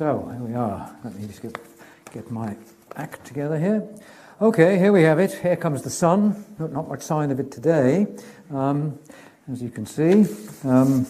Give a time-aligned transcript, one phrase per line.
[0.00, 0.96] So, here we are.
[1.04, 1.58] Let me just get,
[2.10, 2.56] get my
[2.96, 3.86] act together here.
[4.40, 5.30] Okay, here we have it.
[5.30, 6.42] Here comes the sun.
[6.58, 8.06] Not, not much sign of it today,
[8.50, 8.98] um,
[9.52, 10.24] as you can see.
[10.64, 11.06] Um,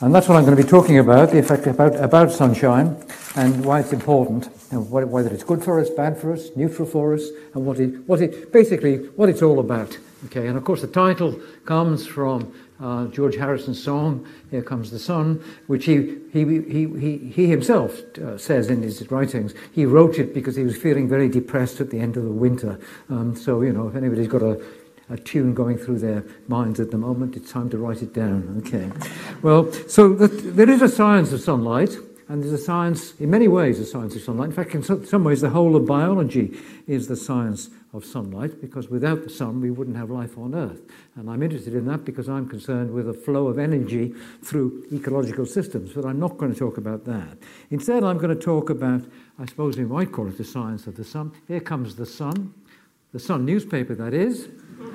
[0.00, 2.96] and that's what I'm going to be talking about the effect about, about sunshine
[3.34, 7.12] and why it's important, and whether it's good for us, bad for us, neutral for
[7.12, 9.98] us, and what it, what it basically what it's all about.
[10.24, 14.98] Okay, and of course the title comes from uh, George Harrison's song, Here Comes the
[14.98, 19.54] Sun, which he, he, he, he, he himself uh, says in his writings.
[19.72, 22.78] He wrote it because he was feeling very depressed at the end of the winter.
[23.08, 24.62] Um, so, you know, if anybody's got a,
[25.08, 28.62] a tune going through their minds at the moment, it's time to write it down.
[28.66, 28.90] Okay.
[29.42, 31.96] Well, so the, there is a science of sunlight.
[32.28, 34.48] And there's a science, in many ways, a science of sunlight.
[34.48, 38.88] In fact, in some ways, the whole of biology is the science of sunlight, because
[38.88, 40.82] without the sun, we wouldn't have life on Earth.
[41.16, 45.46] And I'm interested in that because I'm concerned with the flow of energy through ecological
[45.46, 45.92] systems.
[45.92, 47.38] But I'm not going to talk about that.
[47.70, 49.02] Instead, I'm going to talk about,
[49.38, 51.32] I suppose we might call it the science of the sun.
[51.48, 52.54] Here comes the sun,
[53.12, 54.48] the Sun newspaper, that is.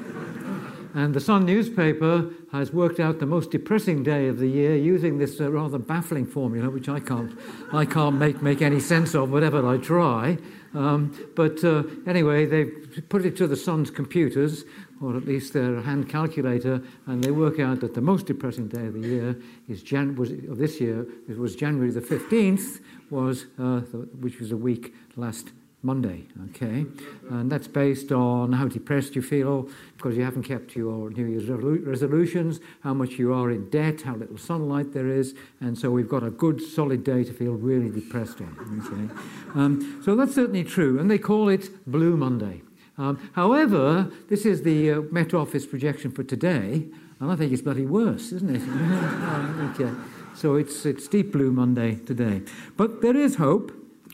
[0.94, 5.18] And the Sun newspaper has worked out the most depressing day of the year using
[5.18, 7.32] this uh, rather baffling formula, which I can't,
[7.72, 10.38] I can't make, make any sense of, whatever I try.
[10.74, 14.64] Um, but uh, anyway, they've put it to the Sun's computers,
[15.02, 18.86] or at least their hand calculator, and they work out that the most depressing day
[18.86, 19.36] of the year
[19.68, 21.06] is Jan- was, of this year.
[21.28, 23.80] It was January the 15th, was, uh,
[24.20, 25.52] which was a week last
[25.84, 26.86] Monday, okay?
[27.30, 31.50] And that's based on how depressed you feel because you haven't kept your New Year's
[31.50, 36.10] resolutions, how much you are in debt, how little sunlight there is, and so we've
[36.10, 39.60] got a good solid day to feel really depressed on, okay?
[39.60, 42.62] Um, so that's certainly true, and they call it Blue Monday.
[42.98, 46.86] Um, however, this is the uh, Met Office projection for today,
[47.20, 48.62] and I think it's bloody worse, isn't it?
[48.62, 49.92] um, okay.
[50.36, 52.42] So it's, it's Deep Blue Monday today.
[52.78, 53.72] But there is hope.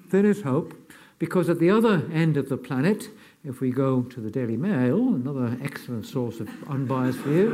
[0.10, 0.74] There is hope.
[1.20, 3.10] Because at the other end of the planet,
[3.44, 7.54] if we go to the Daily Mail, another excellent source of unbiased view,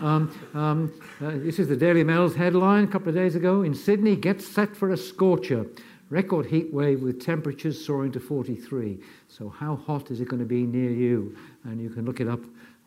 [0.00, 3.74] um, um, uh, this is the Daily Mail's headline a couple of days ago in
[3.74, 5.66] Sydney gets set for a scorcher.
[6.10, 8.98] Record heat wave with temperatures soaring to 43.
[9.28, 11.36] So, how hot is it going to be near you?
[11.64, 12.40] And you can look it up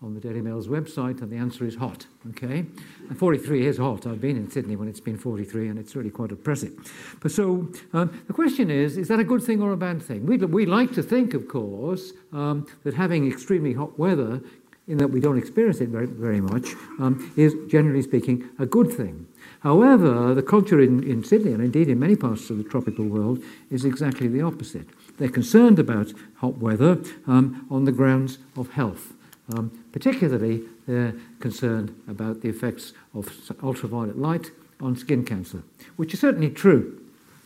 [0.04, 2.08] on the Daily Mail's website, and the answer is hot.
[2.30, 2.66] Okay,
[3.10, 4.08] and 43 is hot.
[4.08, 6.74] I've been in Sydney when it's been 43, and it's really quite oppressive.
[7.20, 10.26] But so um, the question is: Is that a good thing or a bad thing?
[10.26, 14.42] We we like to think, of course, um, that having extremely hot weather,
[14.88, 18.92] in that we don't experience it very very much, um, is generally speaking a good
[18.92, 19.28] thing.
[19.60, 23.44] However, the culture in, in Sydney, and indeed in many parts of the tropical world,
[23.70, 24.88] is exactly the opposite.
[25.20, 29.14] They're concerned about hot weather um, on the grounds of health.
[29.54, 33.30] Um, particularly, they're concerned about the effects of
[33.64, 35.64] ultraviolet light on skin cancer,
[35.96, 37.00] which is certainly true.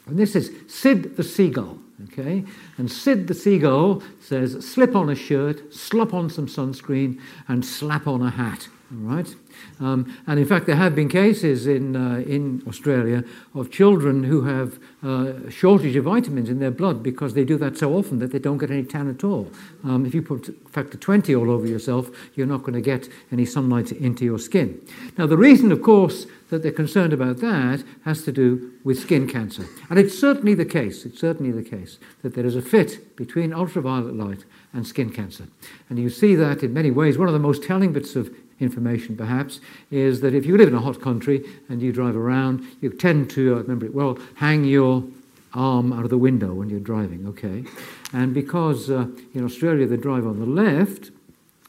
[0.05, 2.43] And this is Sid the Seagull, okay?
[2.77, 8.07] And Sid the Seagull says, slip on a shirt, slop on some sunscreen, and slap
[8.07, 8.67] on a hat.
[8.91, 9.35] All right?
[9.79, 13.23] Um, and in fact, there have been cases in, uh, in Australia
[13.53, 17.77] of children who have uh, shortage of vitamins in their blood because they do that
[17.77, 19.51] so often that they don't get any tan at all.
[19.83, 23.45] Um, if you put factor 20 all over yourself, you're not going to get any
[23.45, 24.79] sunlight into your skin.
[25.17, 29.27] Now, the reason, of course, that they're concerned about that has to do with skin
[29.27, 29.65] cancer.
[29.89, 33.51] And it's certainly the case, it's certainly the case that there is a fit between
[33.51, 35.47] ultraviolet light and skin cancer.
[35.89, 37.17] And you see that in many ways.
[37.17, 39.59] One of the most telling bits of information perhaps
[39.91, 43.29] is that if you live in a hot country and you drive around, you tend
[43.31, 45.03] to, I remember it well, hang your
[45.53, 47.63] arm out of the window when you're driving, okay?
[48.13, 51.11] And because uh, in Australia they drive on the left,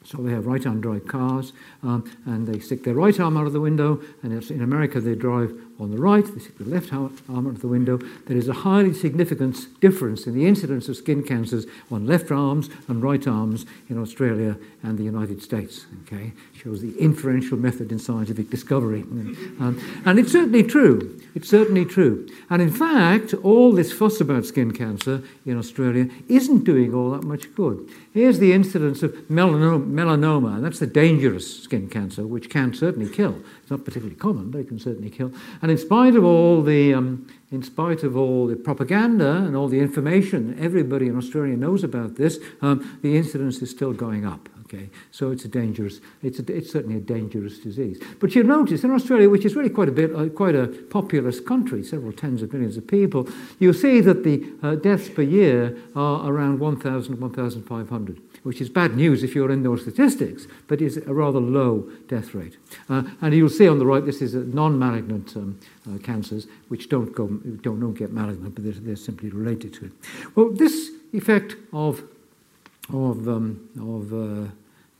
[0.03, 1.51] so they have right arm drive cars,
[1.83, 5.15] um, and they stick their right arm out of the window, and in America they
[5.15, 7.97] drive on the right, the left arm of the window.
[8.25, 12.69] There is a highly significant difference in the incidence of skin cancers on left arms
[12.87, 15.85] and right arms in Australia and the United States.
[16.03, 19.01] Okay, shows the inferential method in scientific discovery,
[19.59, 21.19] um, and it's certainly true.
[21.35, 22.27] It's certainly true.
[22.49, 27.23] And in fact, all this fuss about skin cancer in Australia isn't doing all that
[27.23, 27.87] much good.
[28.13, 33.07] Here's the incidence of melanoma, melanoma and that's the dangerous skin cancer, which can certainly
[33.07, 33.39] kill.
[33.61, 35.31] It's not particularly common, but it can certainly kill.
[35.61, 39.67] And in spite of all the, um, in spite of all the propaganda and all
[39.67, 44.49] the information everybody in Australia knows about this, um, the incidence is still going up.
[44.65, 48.03] Okay, so it's a dangerous, it's, a, it's certainly a dangerous disease.
[48.19, 51.39] But you'll notice in Australia, which is really quite a bit, uh, quite a populous
[51.39, 53.29] country, several tens of millions of people,
[53.59, 58.95] you'll see that the uh, deaths per year are around 1,000, 1,500 which is bad
[58.95, 62.55] news if you're in those statistics, but is a rather low death rate.
[62.87, 67.13] Uh, and you'll see on the right, this is non-malignant um, uh, cancers, which don't,
[67.13, 69.91] go, don't, don't get malignant, but they're, they're simply related to it.
[70.33, 72.03] Well, this effect of,
[72.87, 74.49] of, um, of uh,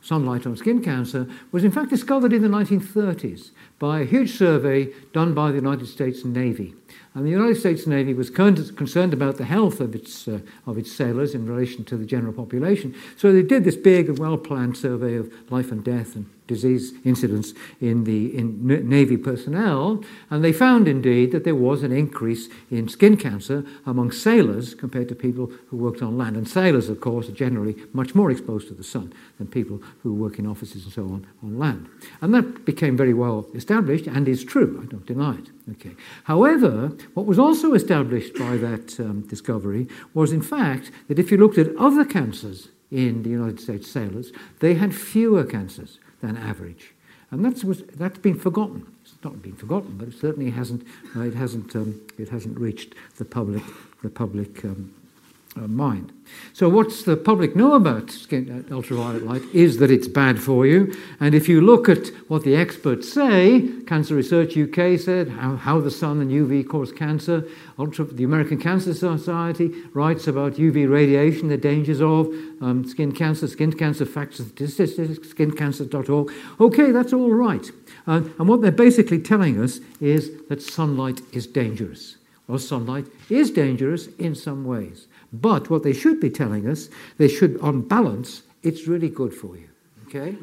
[0.01, 4.89] sunlight on skin cancer was in fact discovered in the 1930s by a huge survey
[5.13, 6.75] done by the United States Navy.
[7.13, 10.91] And the United States Navy was concerned about the health of its, uh, of its
[10.91, 12.93] sailors in relation to the general population.
[13.15, 16.93] So they did this big and well planned survey of life and death and disease
[17.03, 22.49] incidents in the in Navy personnel, and they found indeed that there was an increase
[22.71, 26.35] in skin cancer among sailors compared to people who worked on land.
[26.37, 30.13] And sailors, of course, are generally much more exposed to the sun than people who
[30.13, 31.89] work in offices and so on on land.
[32.21, 35.49] And that became very well established and is true, I don't deny it.
[35.71, 35.95] Okay.
[36.23, 41.37] However, what was also established by that um, discovery was, in fact, that if you
[41.37, 46.93] looked at other cancers in the United States sailors, they had fewer cancers than average.
[47.31, 48.87] And that's, was, that's been forgotten.
[49.01, 52.95] It's not been forgotten, but it certainly hasn't, uh, it hasn't, um, it hasn't reached
[53.17, 53.63] the public,
[54.01, 54.93] the public um,
[55.65, 56.11] mind.
[56.53, 60.93] So, what's the public know about uh, ultraviolet light is that it's bad for you.
[61.19, 65.79] And if you look at what the experts say, Cancer Research UK said how, how
[65.79, 67.43] the sun and UV cause cancer.
[67.79, 72.27] Ultra, the American Cancer Society writes about UV radiation, the dangers of
[72.61, 76.31] um, skin cancer, skin cancer facts statistics, skincancer.org.
[76.59, 77.71] Okay, that's all right.
[78.05, 82.16] Uh, and what they're basically telling us is that sunlight is dangerous.
[82.47, 85.07] Well, sunlight is dangerous in some ways.
[85.33, 89.57] But what they should be telling us, they should, on balance, it's really good for
[89.57, 89.67] you.
[90.07, 90.37] Okay?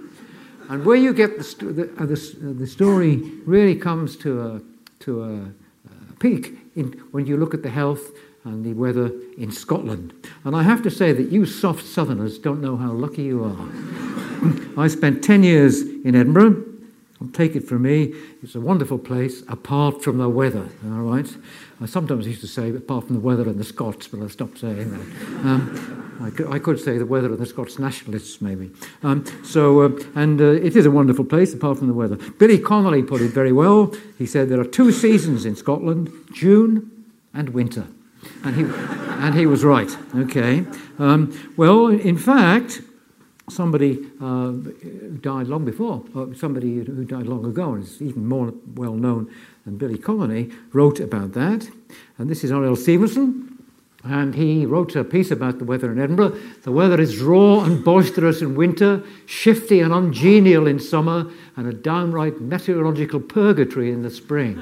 [0.69, 3.17] And where you get the, st- the, uh, the, uh, the, story
[3.47, 4.61] really comes to a,
[5.01, 8.13] to a, a peak in, when you look at the health
[8.45, 10.13] and the weather in Scotland.
[10.45, 14.79] And I have to say that you soft southerners don't know how lucky you are.
[14.83, 16.74] I spent 10 years in Edinburgh.
[17.33, 21.29] Take it from me, it's a wonderful place apart from the weather, all right?
[21.81, 24.59] I sometimes used to say, apart from the weather and the Scots, but I stopped
[24.59, 25.01] saying that.
[25.45, 28.71] Um, I, could, I, could, say the weather and the Scots nationalists, maybe.
[29.03, 32.17] Um, so, uh, and uh, it is a wonderful place apart from the weather.
[32.39, 33.95] Billy Connolly put it very well.
[34.19, 36.91] He said there are two seasons in Scotland June
[37.35, 37.87] and winter.
[38.45, 40.65] And he, and he was right, okay.
[40.99, 42.81] Um, well, in fact,
[43.49, 44.53] somebody uh,
[45.21, 46.05] died long before,
[46.35, 49.31] somebody who died long ago, and is even more well known
[49.65, 51.69] than Billy Connolly, wrote about that.
[52.19, 52.77] And this is R.L.
[52.77, 53.51] Stevenson.
[54.07, 56.39] And he wrote a piece about the weather in Edinburgh.
[56.63, 61.73] The weather is raw and boisterous in winter, shifty and ungenial in summer, and a
[61.73, 64.61] downright meteorological purgatory in the spring.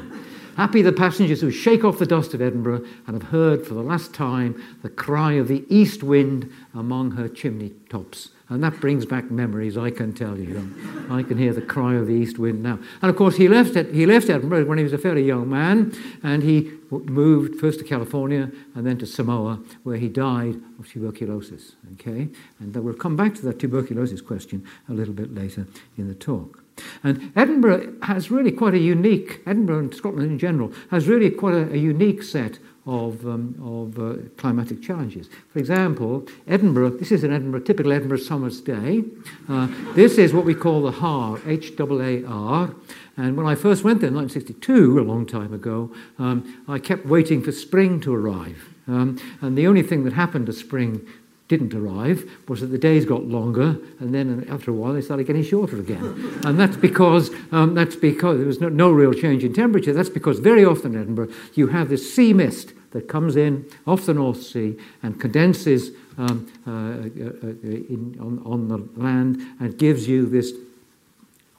[0.56, 3.82] Happy the passengers who shake off the dust of Edinburgh and have heard for the
[3.82, 8.29] last time the cry of the east wind among her chimney tops.
[8.52, 10.75] And that brings back memories, I can tell you.
[11.08, 12.78] I can hear the cry of the east wind now.
[13.00, 15.94] And of course, he left, he left Edinburgh when he was a fairly young man,
[16.22, 21.76] and he moved first to California and then to Samoa, where he died of tuberculosis.
[21.94, 22.28] Okay?
[22.60, 25.66] And we'll come back to that tuberculosis question a little bit later
[25.96, 26.62] in the talk.
[27.02, 31.55] And Edinburgh has really quite a unique, Edinburgh and Scotland in general, has really quite
[31.55, 35.29] a, a unique set of, um, of uh, climatic challenges.
[35.52, 39.05] For example, Edinburgh, this is an Edinburgh, typical Edinburgh summer's day.
[39.49, 42.75] Uh, this is what we call the HAAR, H-A-A-R.
[43.17, 47.06] And when I first went there in 1962, a long time ago, um, I kept
[47.06, 48.69] waiting for spring to arrive.
[48.88, 51.06] Um, and the only thing that happened to spring
[51.53, 55.27] didn't arrive was that the days got longer, and then after a while they started
[55.27, 56.03] getting shorter again.
[56.47, 59.93] and that's because um, that's because there was no, no, real change in temperature.
[59.93, 64.06] That's because very often in Edinburgh you have this sea mist that comes in off
[64.06, 69.79] the North Sea and condenses um, uh, uh, uh in, on, on, the land and
[69.79, 70.53] gives you this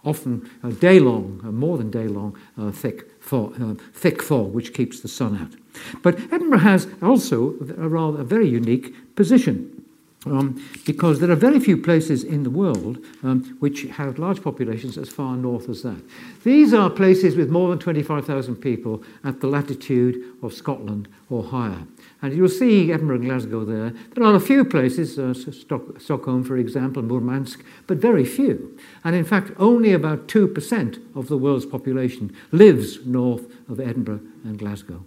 [0.04, 5.02] often day long, more than day long, uh, thick fog, uh, thick fog, which keeps
[5.02, 5.54] the sun out.
[6.02, 9.83] But Edinburgh has also a rather a very unique position.
[10.26, 14.98] Um, because there are very few places in the world um, which have large populations
[14.98, 16.02] as far north as that.
[16.46, 21.86] These are places with more than 25,000 people at the latitude of Scotland or higher.
[22.22, 23.94] And you'll see Edinburgh and Glasgow there.
[24.16, 28.78] There are a few places, uh, Stock- Stockholm, for example, Murmansk, but very few.
[29.04, 34.58] And in fact, only about 2% of the world's population lives north of Edinburgh and
[34.58, 35.04] Glasgow.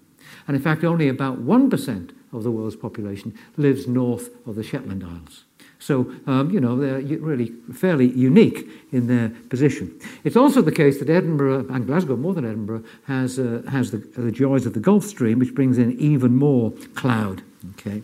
[0.46, 5.04] And in fact, only about 1% of the world's population lives north of the Shetland
[5.04, 5.44] Isles.
[5.78, 9.98] So, um, you know, they're really fairly unique in their position.
[10.24, 13.98] It's also the case that Edinburgh, and Glasgow more than Edinburgh, has, uh, has the,
[13.98, 17.42] the joys of the Gulf Stream, which brings in even more cloud.
[17.72, 18.02] Okay.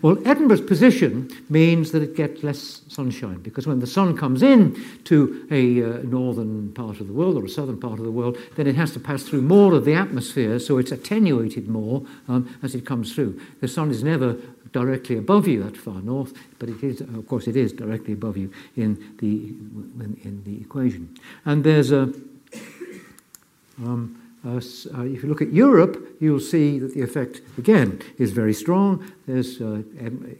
[0.00, 4.76] Well, Edinburgh's position means that it gets less sunshine because when the sun comes in
[5.04, 8.38] to a uh, northern part of the world or a southern part of the world,
[8.56, 12.56] then it has to pass through more of the atmosphere, so it's attenuated more um,
[12.62, 13.40] as it comes through.
[13.60, 14.36] The sun is never
[14.72, 18.36] directly above you that far north, but it is, of course, it is directly above
[18.36, 21.16] you in the in, in the equation.
[21.44, 22.12] And there's a
[23.82, 28.30] um, uh, uh, if you look at Europe, you'll see that the effect, again, is
[28.30, 29.04] very strong.
[29.26, 29.82] There's uh,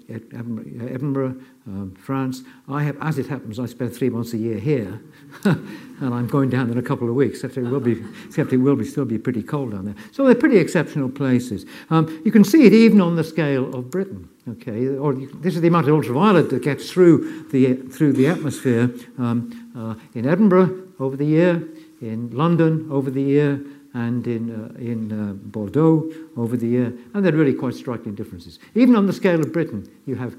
[0.08, 1.36] Edinburgh,
[1.66, 2.42] um, France.
[2.68, 5.00] I have, as it happens, I spend three months a year here,
[5.44, 8.58] and I'm going down in a couple of weeks, except it will be, except it
[8.58, 9.96] will be, still be pretty cold down there.
[10.12, 11.66] So they're pretty exceptional places.
[11.90, 14.28] Um, you can see it even on the scale of Britain.
[14.48, 18.28] Okay, or you, this is the amount of ultraviolet that gets through the, through the
[18.28, 21.68] atmosphere um, uh, in Edinburgh over the year,
[22.00, 23.60] in London over the year,
[23.94, 28.58] and in, uh, in uh, Bordeaux over the year, and they're really quite striking differences.
[28.74, 30.36] Even on the scale of Britain, you have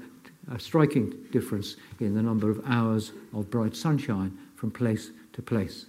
[0.50, 5.86] a striking difference in the number of hours of bright sunshine from place to place.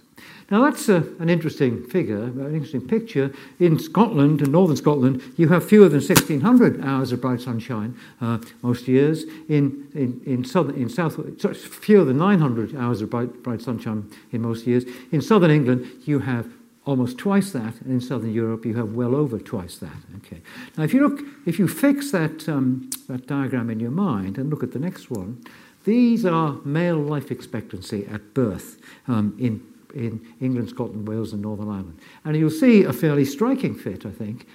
[0.50, 3.32] Now, that's uh, an interesting figure, an interesting picture.
[3.58, 8.38] In Scotland, in northern Scotland, you have fewer than 1,600 hours of bright sunshine uh,
[8.60, 9.24] most years.
[9.48, 14.10] In, in, in, southern, in south, sorry, fewer than 900 hours of bright, bright sunshine
[14.30, 14.84] in most years.
[15.10, 16.46] In southern England, you have
[16.84, 19.96] almost twice that, and in southern Europe you have well over twice that.
[20.18, 20.40] Okay.
[20.76, 24.50] Now, if you look, if you fix that um, that diagram in your mind and
[24.50, 25.44] look at the next one,
[25.84, 29.62] these are male life expectancy at birth um, in
[29.94, 34.10] in England, Scotland, Wales, and Northern Ireland, and you'll see a fairly striking fit, I
[34.10, 34.46] think,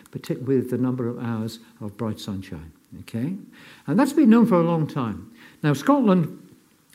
[0.45, 2.71] with the number of hours of bright sunshine.
[3.01, 3.35] Okay,
[3.85, 5.31] and that's been known for a long time.
[5.61, 6.39] Now, Scotland,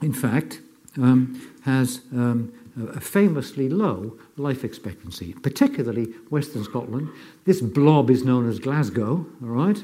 [0.02, 0.60] in fact,
[0.96, 7.08] um, has um, a famously low life expectancy, particularly Western Scotland.
[7.44, 9.82] This blob is known as Glasgow, all right?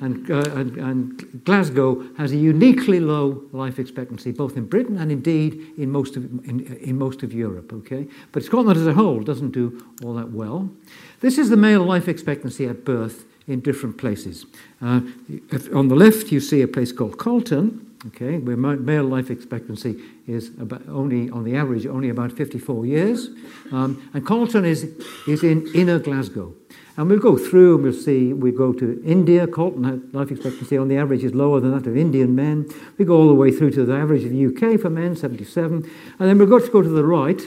[0.00, 5.12] And, uh, and, and, Glasgow has a uniquely low life expectancy, both in Britain and
[5.12, 7.72] indeed in most of, in, in most of Europe.
[7.72, 10.68] Okay, but Scotland as a whole doesn't do all that well.
[11.20, 14.44] This is the male life expectancy at birth in different places.
[14.80, 15.02] Uh,
[15.72, 20.48] on the left, you see a place called Calton, okay, where male life expectancy is
[20.60, 23.28] about only, on the average, only about 54 years.
[23.70, 24.84] Um, and Calton is,
[25.28, 26.54] is in inner Glasgow.
[26.96, 30.88] And we'll go through and we'll see, we go to India, Calton life expectancy on
[30.88, 32.68] the average is lower than that of Indian men.
[32.98, 35.90] We go all the way through to the average of the UK for men, 77.
[36.18, 37.40] And then we've got to go to the right,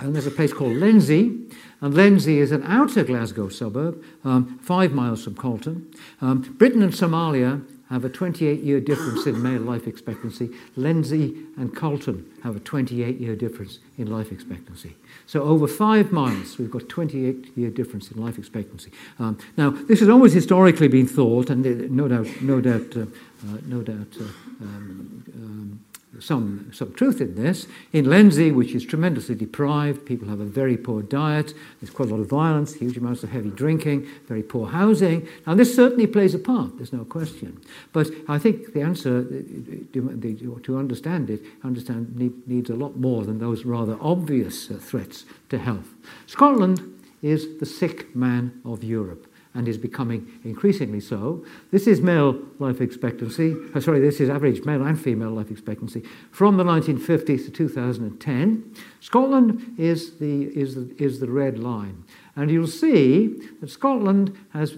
[0.00, 1.48] and there's a place called Lenzie.
[1.80, 5.90] And Lenzie is an outer Glasgow suburb, um, five miles from Calton.
[6.20, 10.50] Um, Britain and Somalia have a 28 year difference in male life expectancy.
[10.76, 14.96] Lenzie and Calton have a 28 year difference in life expectancy.
[15.26, 18.90] So, over five miles, we've got 28 year difference in life expectancy.
[19.18, 23.58] Um, now, this has always historically been thought, and no doubt, no doubt, uh, uh,
[23.66, 24.24] no doubt, uh,
[24.60, 25.80] um, um,
[26.20, 27.66] some, some truth in this.
[27.92, 32.14] In Lenzie, which is tremendously deprived, people have a very poor diet, there's quite a
[32.14, 35.26] lot of violence, huge amounts of heavy drinking, very poor housing.
[35.46, 37.60] Now, this certainly plays a part, there's no question.
[37.92, 43.64] But I think the answer to understand it understand, needs a lot more than those
[43.64, 45.94] rather obvious uh, threats to health.
[46.26, 46.80] Scotland
[47.22, 51.44] is the sick man of Europe and is becoming increasingly so.
[51.70, 56.02] This is male life expectancy, uh, sorry, this is average male and female life expectancy
[56.30, 58.74] from the 1950s to 2010.
[59.00, 62.04] Scotland is the, is the, is the red line.
[62.36, 63.28] And you'll see
[63.60, 64.76] that Scotland has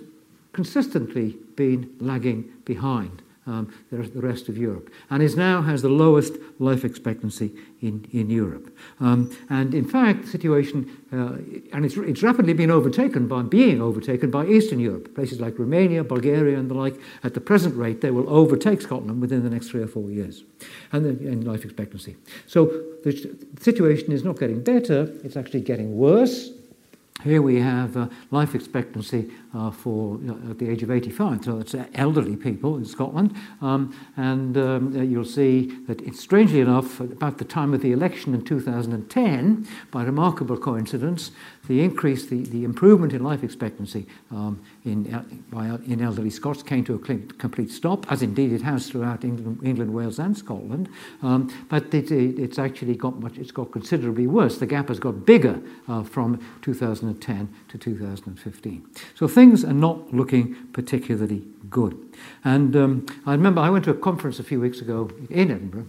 [0.53, 6.35] consistently been lagging behind um, the, rest of Europe, and is now has the lowest
[6.59, 7.51] life expectancy
[7.81, 8.77] in, in Europe.
[9.01, 11.39] Um, and in fact, the situation, uh,
[11.73, 16.05] and it's, it's rapidly being overtaken by being overtaken by Eastern Europe, places like Romania,
[16.05, 17.01] Bulgaria, and the like.
[17.25, 20.45] At the present rate, they will overtake Scotland within the next three or four years,
[20.93, 22.17] and in life expectancy.
[22.47, 22.67] So
[23.03, 26.51] the situation is not getting better; it's actually getting worse.
[27.25, 31.59] Here we have uh, life expectancy uh, for uh, at the age of 85, so
[31.59, 33.35] it's elderly people in Scotland.
[33.63, 38.35] Um, and um, uh, you'll see that strangely enough, about the time of the election
[38.35, 41.31] in 2010, by remarkable coincidence,
[41.67, 46.63] the increase, the, the improvement in life expectancy um, in, uh, by, in elderly Scots
[46.63, 50.89] came to a complete stop, as indeed it has throughout England, England Wales, and Scotland.
[51.23, 54.59] Um, but it, it, it's actually got much, it's got considerably worse.
[54.59, 58.87] The gap has got bigger uh, from 2010 to 2015.
[59.15, 61.97] So things are not looking particularly good.
[62.45, 65.87] And um, I remember I went to a conference a few weeks ago in Edinburgh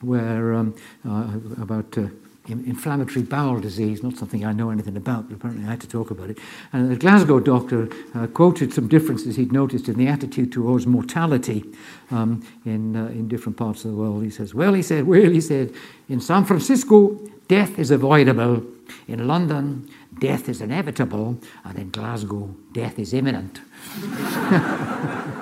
[0.00, 0.74] where um,
[1.08, 2.08] uh, about uh,
[2.48, 6.10] inflammatory bowel disease, not something I know anything about, but apparently I had to talk
[6.10, 6.38] about it.
[6.72, 11.64] And the Glasgow doctor uh, quoted some differences he'd noticed in the attitude towards mortality
[12.10, 14.22] um, in, uh, in different parts of the world.
[14.22, 15.74] He says, Well, he said, well, he said,
[16.08, 18.64] in San Francisco, death is avoidable.
[19.08, 19.88] In London,
[20.18, 21.38] death is inevitable.
[21.64, 23.60] And in Glasgow, death is imminent.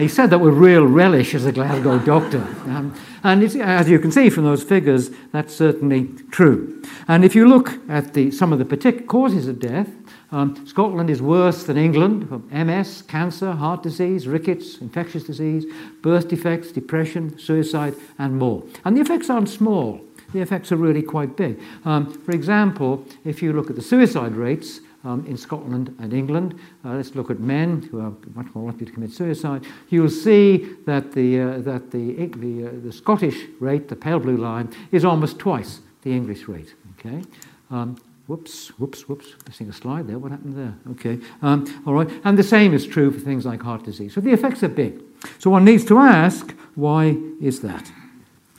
[0.00, 2.40] He said that with real relish as a Glasgow doctor.
[2.64, 6.82] Um, and as you can see from those figures, that's certainly true.
[7.06, 9.90] And if you look at the, some of the particular causes of death,
[10.32, 15.66] um, Scotland is worse than England MS, cancer, heart disease, rickets, infectious disease,
[16.00, 18.64] birth defects, depression, suicide, and more.
[18.84, 20.00] And the effects aren't small,
[20.32, 21.60] the effects are really quite big.
[21.84, 26.58] Um, for example, if you look at the suicide rates, um, in Scotland and England.
[26.84, 29.64] Uh, let's look at men who are much more likely to commit suicide.
[29.88, 34.36] You'll see that the, uh, that the, the, uh, the Scottish rate, the pale blue
[34.36, 36.74] line, is almost twice the English rate.
[36.98, 37.22] Okay?
[37.70, 37.96] Um,
[38.26, 40.18] whoops, whoops, whoops, missing a slide there.
[40.18, 40.74] What happened there?
[40.92, 41.18] Okay.
[41.42, 42.10] Um, all right.
[42.24, 44.14] And the same is true for things like heart disease.
[44.14, 45.00] So the effects are big.
[45.38, 47.90] So one needs to ask, why is that?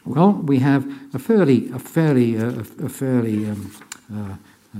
[0.05, 3.71] Well, we have a fairly, a fairly, uh, a fairly um,
[4.13, 4.35] uh,
[4.75, 4.79] uh,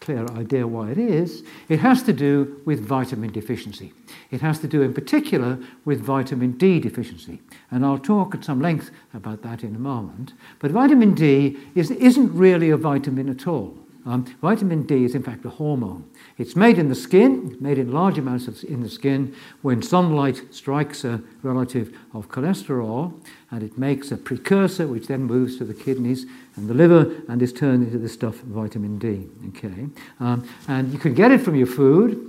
[0.00, 3.92] clear idea why it is, it has to do with vitamin deficiency.
[4.30, 7.40] It has to do in particular with vitamin D deficiency.
[7.70, 10.32] And I'll talk at some length about that in a moment.
[10.58, 13.78] But vitamin D is, isn't really a vitamin at all.
[14.04, 16.04] Um, vitamin D is in fact a hormone.
[16.42, 21.04] It's made in the skin, made in large amounts in the skin when sunlight strikes
[21.04, 23.12] a relative of cholesterol,
[23.52, 27.40] and it makes a precursor which then moves to the kidneys and the liver and
[27.42, 29.28] is turned into the stuff vitamin D.
[29.50, 29.86] Okay,
[30.18, 32.28] um, and you can get it from your food.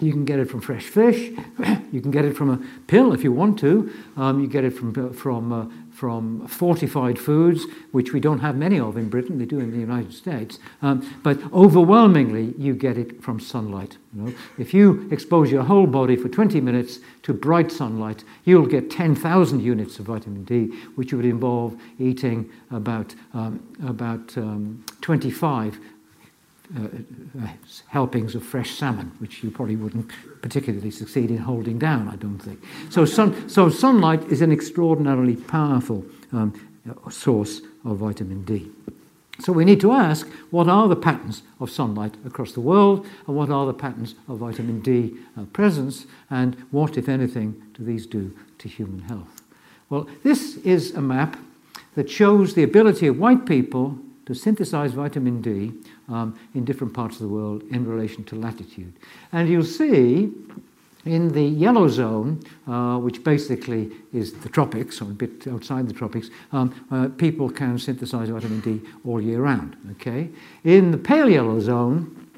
[0.00, 1.30] You can get it from fresh fish.
[1.92, 2.56] you can get it from a
[2.88, 3.88] pill if you want to.
[4.16, 8.80] Um, you get it from from uh, from fortified foods, which we don't have many
[8.80, 10.58] of in Britain, they do in the United States.
[10.82, 13.96] Um, but overwhelmingly, you get it from sunlight.
[14.12, 14.34] You know?
[14.58, 19.60] If you expose your whole body for 20 minutes to bright sunlight, you'll get 10,000
[19.60, 25.78] units of vitamin D, which would involve eating about, um, about um, 25
[26.76, 27.48] uh, uh,
[27.88, 30.10] helpings of fresh salmon, which you probably wouldn't
[30.42, 32.62] particularly succeed in holding down, I don't think.
[32.90, 36.52] So, sun, so sunlight is an extraordinarily powerful um,
[37.10, 38.70] source of vitamin D.
[39.40, 43.36] So we need to ask what are the patterns of sunlight across the world and
[43.36, 48.06] what are the patterns of vitamin D uh, presence and what, if anything, do these
[48.06, 49.42] do to human health?
[49.90, 51.36] Well, this is a map
[51.94, 55.72] that shows the ability of white people to synthesize vitamin D
[56.08, 58.92] um, in different parts of the world in relation to latitude.
[59.32, 60.32] And you'll see
[61.04, 65.92] in the yellow zone, uh, which basically is the tropics, or a bit outside the
[65.92, 69.76] tropics, um, uh, people can synthesize vitamin D all year round.
[69.92, 70.30] Okay?
[70.64, 72.28] In the pale yellow zone,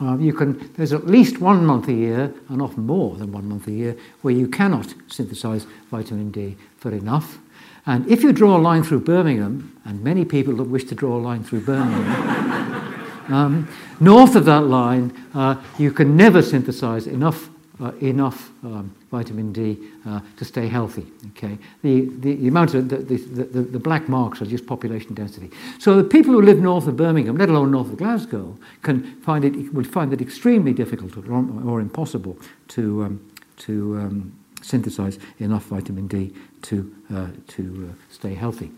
[0.00, 3.48] uh, you can, there's at least one month a year, and often more than one
[3.48, 7.38] month a year, where you cannot synthesize vitamin D for enough.
[7.86, 11.16] And if you draw a line through Birmingham, and many people that wish to draw
[11.16, 12.93] a line through Birmingham,
[13.28, 13.68] um,
[14.00, 17.48] north of that line, uh, you can never synthesize enough,
[17.80, 21.06] uh, enough um, vitamin D uh, to stay healthy.
[21.30, 21.58] Okay?
[21.82, 25.50] The, the, the amount of the, the, the, the, black marks are just population density.
[25.78, 29.44] So the people who live north of Birmingham, let alone north of Glasgow, can find
[29.44, 31.24] it, will find it extremely difficult or,
[31.66, 32.36] or impossible
[32.68, 34.32] to, um, to um,
[34.62, 36.32] synthesize enough vitamin D
[36.62, 38.70] to, uh, to uh, stay healthy.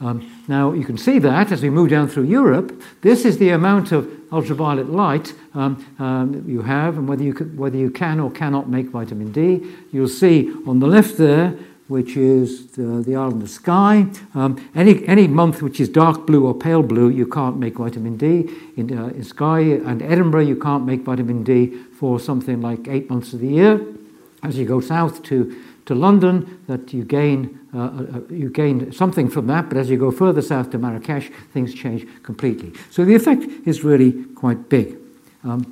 [0.00, 3.50] Um, now, you can see that as we move down through Europe, this is the
[3.50, 8.20] amount of ultraviolet light um, um, you have, and whether you, can, whether you can
[8.20, 9.66] or cannot make vitamin D.
[9.90, 11.56] You'll see on the left there,
[11.88, 14.06] which is the, the island of Skye.
[14.34, 18.16] Um, any, any month which is dark blue or pale blue, you can't make vitamin
[18.16, 18.48] D.
[18.76, 23.08] In, uh, in Skye and Edinburgh, you can't make vitamin D for something like eight
[23.10, 23.80] months of the year.
[24.42, 25.56] As you go south to,
[25.88, 29.96] to London, that you gain, uh, uh, you gain something from that, but as you
[29.96, 32.72] go further south to Marrakesh, things change completely.
[32.90, 34.96] So the effect is really quite big.
[35.44, 35.66] Um,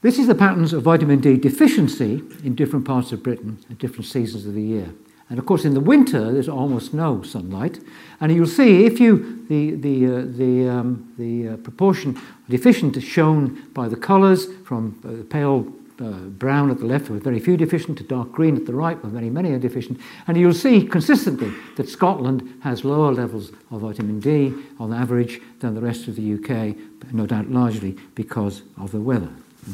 [0.00, 4.06] this is the patterns of vitamin D deficiency in different parts of Britain at different
[4.06, 4.92] seasons of the year.
[5.28, 7.80] And of course, in the winter, there's almost no sunlight.
[8.20, 13.04] And you'll see if you, the, the, uh, the, um, the uh, proportion deficient is
[13.04, 15.66] shown by the colours from uh, pale
[16.00, 19.02] uh, brown at the left with very few deficient to dark green at the right
[19.02, 20.00] with many, many are deficient.
[20.26, 25.74] And you'll see consistently that Scotland has lower levels of vitamin D on average than
[25.74, 26.76] the rest of the UK,
[27.12, 29.30] no doubt largely because of the weather.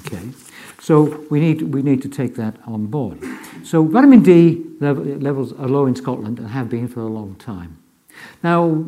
[0.06, 0.28] Okay,
[0.78, 3.18] so we need, we need to take that on board.
[3.64, 7.76] So vitamin D levels are low in Scotland and have been for a long time.
[8.42, 8.84] Now,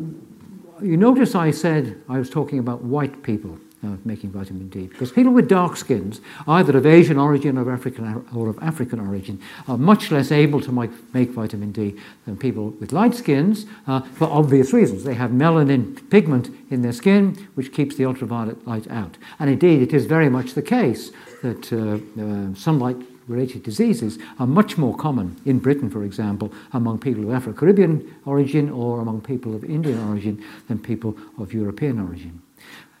[0.81, 5.11] you notice I said I was talking about white people uh, making vitamin D because
[5.11, 9.77] people with dark skins, either of Asian origin or African or of African origin, are
[9.77, 14.25] much less able to make, make vitamin D than people with light skins uh, for
[14.25, 15.03] obvious reasons.
[15.03, 19.17] They have melanin pigment in their skin which keeps the ultraviolet light out.
[19.39, 24.47] And indeed, it is very much the case that uh, uh sunlight related diseases are
[24.47, 29.21] much more common in Britain, for example, among people of Afro Caribbean origin or among
[29.21, 32.41] people of Indian origin than people of European origin.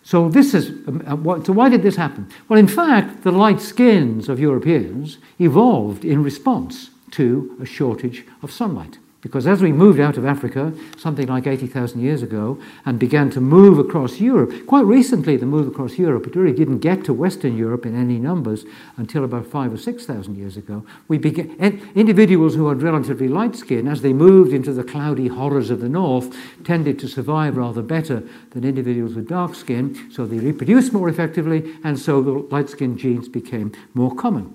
[0.03, 2.27] So, this is, um, uh, so why did this happen?
[2.49, 8.51] Well, in fact, the light skins of Europeans evolved in response to a shortage of
[8.51, 8.97] sunlight.
[9.23, 13.39] Because as we moved out of Africa, something like 80,000 years ago, and began to
[13.39, 17.57] move across Europe, quite recently the move across Europe, it really didn't get to Western
[17.57, 18.65] Europe in any numbers
[18.97, 20.85] until about five or 6,000 years ago.
[21.07, 21.55] We began,
[21.95, 25.87] individuals who had relatively light skin, as they moved into the cloudy horrors of the
[25.87, 31.07] north, tended to survive rather better than individuals with dark skin, so they reproduced more
[31.07, 34.53] effectively, and so the light skin genes became more common.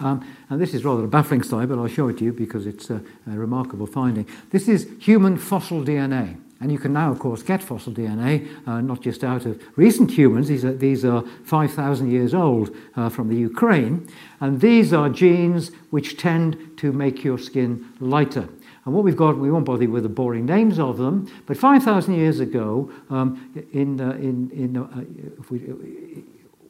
[0.00, 2.66] Um, and this is rather a baffling slide, but I'll show it to you because
[2.66, 4.26] it's a, a remarkable finding.
[4.50, 6.38] This is human fossil DNA.
[6.60, 10.10] And you can now, of course, get fossil DNA, uh, not just out of recent
[10.10, 10.48] humans.
[10.48, 14.08] These are, these are 5,000 years old uh, from the Ukraine.
[14.40, 18.48] And these are genes which tend to make your skin lighter.
[18.84, 22.14] And what we've got, we won't bother with the boring names of them, but 5,000
[22.14, 24.88] years ago, um, in, uh, in, in, uh,
[25.38, 25.60] if we,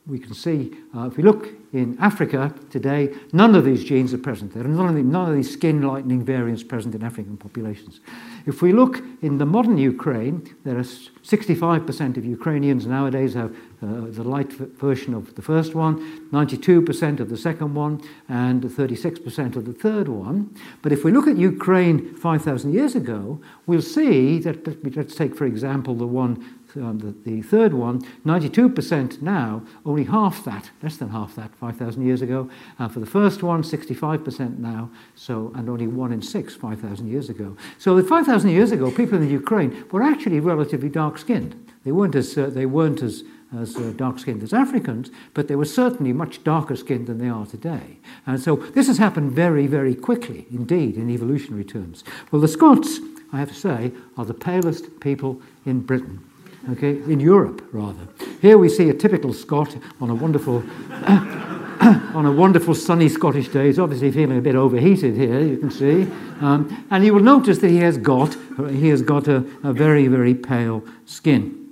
[0.09, 4.19] we can see, uh, if we look in Africa today, none of these genes are
[4.19, 4.55] present.
[4.55, 8.01] There none of, the, none of these skin lightening variants present in African populations.
[8.47, 14.07] If we look in the modern Ukraine, there are 65% of Ukrainians nowadays have uh,
[14.09, 19.67] the light version of the first one, 92% of the second one, and 36% of
[19.67, 20.55] the third one.
[20.81, 25.45] But if we look at Ukraine 5,000 years ago, we'll see that, let's take, for
[25.45, 31.11] example, the one um, the, the, third one, 92% now, only half that, less than
[31.11, 32.51] half that 5,000 years ago.
[32.79, 37.29] Uh, for the first one, 65% now, so, and only one in six 5,000 years
[37.31, 37.57] ago.
[37.79, 41.73] So 5,000 years ago, people in the Ukraine were actually relatively dark-skinned.
[41.85, 43.25] They weren't as, uh, they weren't as,
[43.57, 47.47] as uh, dark-skinned as Africans, but they were certainly much darker skinned than they are
[47.47, 47.99] today.
[48.27, 52.05] And so this has happened very, very quickly, indeed, in evolutionary terms.
[52.31, 52.99] Well, the Scots,
[53.33, 56.28] I have to say, are the palest people in Britain
[56.71, 58.09] okay, in Europe rather.
[58.41, 63.67] Here we see a typical Scot on a wonderful, on a wonderful sunny Scottish day.
[63.67, 66.03] He's obviously feeling a bit overheated here, you can see,
[66.41, 68.37] um, and you will notice that he has got
[68.71, 71.69] he has got a, a very very pale skin.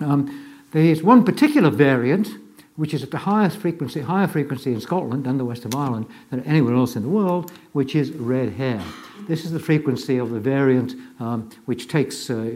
[0.00, 2.28] Um, there is one particular variant
[2.80, 6.06] which is at the highest frequency, higher frequency in Scotland and the west of Ireland
[6.30, 8.82] than anywhere else in the world, which is red hair.
[9.28, 12.50] This is the frequency of the variant um, which takes, uh,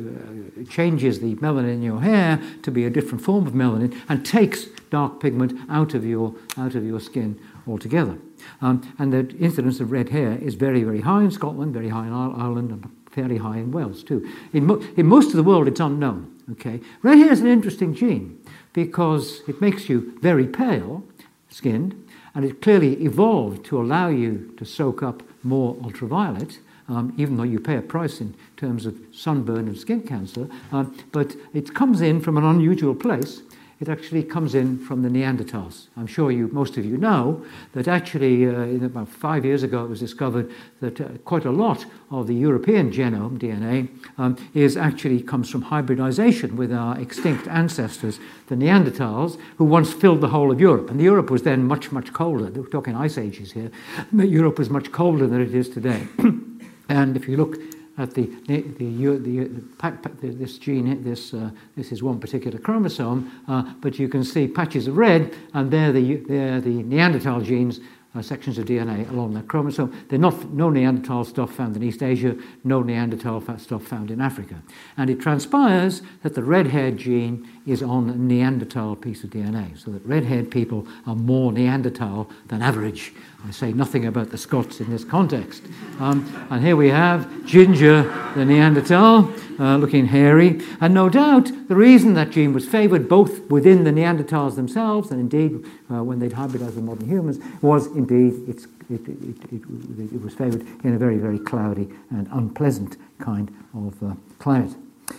[0.68, 4.66] changes the melanin in your hair to be a different form of melanin and takes
[4.90, 8.18] dark pigment out of your, out of your skin altogether.
[8.61, 12.07] Um, and the incidence of red hair is very, very high in Scotland, very high
[12.07, 14.29] in Ireland, and fairly high in Wales too.
[14.53, 16.31] In, mo- in most of the world, it's unknown.
[16.53, 18.38] Okay, red hair is an interesting gene
[18.74, 21.03] because it makes you very pale
[21.48, 21.94] skinned,
[22.35, 26.59] and it clearly evolved to allow you to soak up more ultraviolet.
[26.87, 30.85] Um, even though you pay a price in terms of sunburn and skin cancer, uh,
[31.12, 33.40] but it comes in from an unusual place
[33.81, 35.89] it actually comes in from the Neanderthals.
[35.97, 39.89] I'm sure you, most of you know that actually, uh, about five years ago, it
[39.89, 45.21] was discovered that uh, quite a lot of the European genome, DNA, um, is actually
[45.23, 50.61] comes from hybridization with our extinct ancestors, the Neanderthals, who once filled the whole of
[50.61, 50.91] Europe.
[50.91, 52.51] And Europe was then much, much colder.
[52.51, 53.71] We're talking ice ages here.
[54.13, 56.07] Europe was much colder than it is today.
[56.89, 62.02] and if you look at the, the, the, the this gene, this, uh, this is
[62.02, 66.61] one particular chromosome, uh, but you can see patches of red, and they're the, they're
[66.61, 67.80] the Neanderthal genes
[68.14, 70.07] uh, sections of DNA along that chromosome.
[70.09, 74.62] They're not no Neanderthal stuff found in East Asia, no Neanderthal stuff found in Africa.
[74.96, 79.90] And it transpires that the red-haired gene is on a Neanderthal piece of DNA, so
[79.90, 83.12] that red-haired people are more Neanderthal than average.
[83.46, 85.62] I say nothing about the Scots in this context.
[85.98, 88.03] Um, and here we have Ginger,
[88.35, 90.61] the Neanderthal, uh, looking hairy.
[90.81, 95.20] And no doubt the reason that gene was favoured both within the Neanderthals themselves and
[95.20, 100.35] indeed uh, when they'd hybridized with modern humans was indeed it, it, it, it, was
[100.35, 104.74] favoured in a very, very cloudy and unpleasant kind of uh, climate.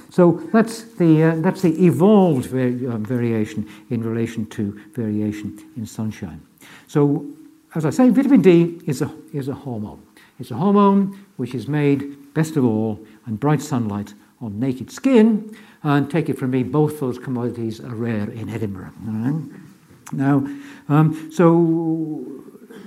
[0.10, 6.42] So that's the, uh, that's the evolved um, variation in relation to variation in sunshine.
[6.88, 7.26] So,
[7.76, 10.02] as I say, vitamin D is a, is a hormone.
[10.40, 15.56] It's a hormone which is made, best of all, in bright sunlight on naked skin.
[15.84, 18.94] And take it from me, both those commodities are rare in Edinburgh.
[20.12, 20.48] Now,
[20.88, 22.26] um, so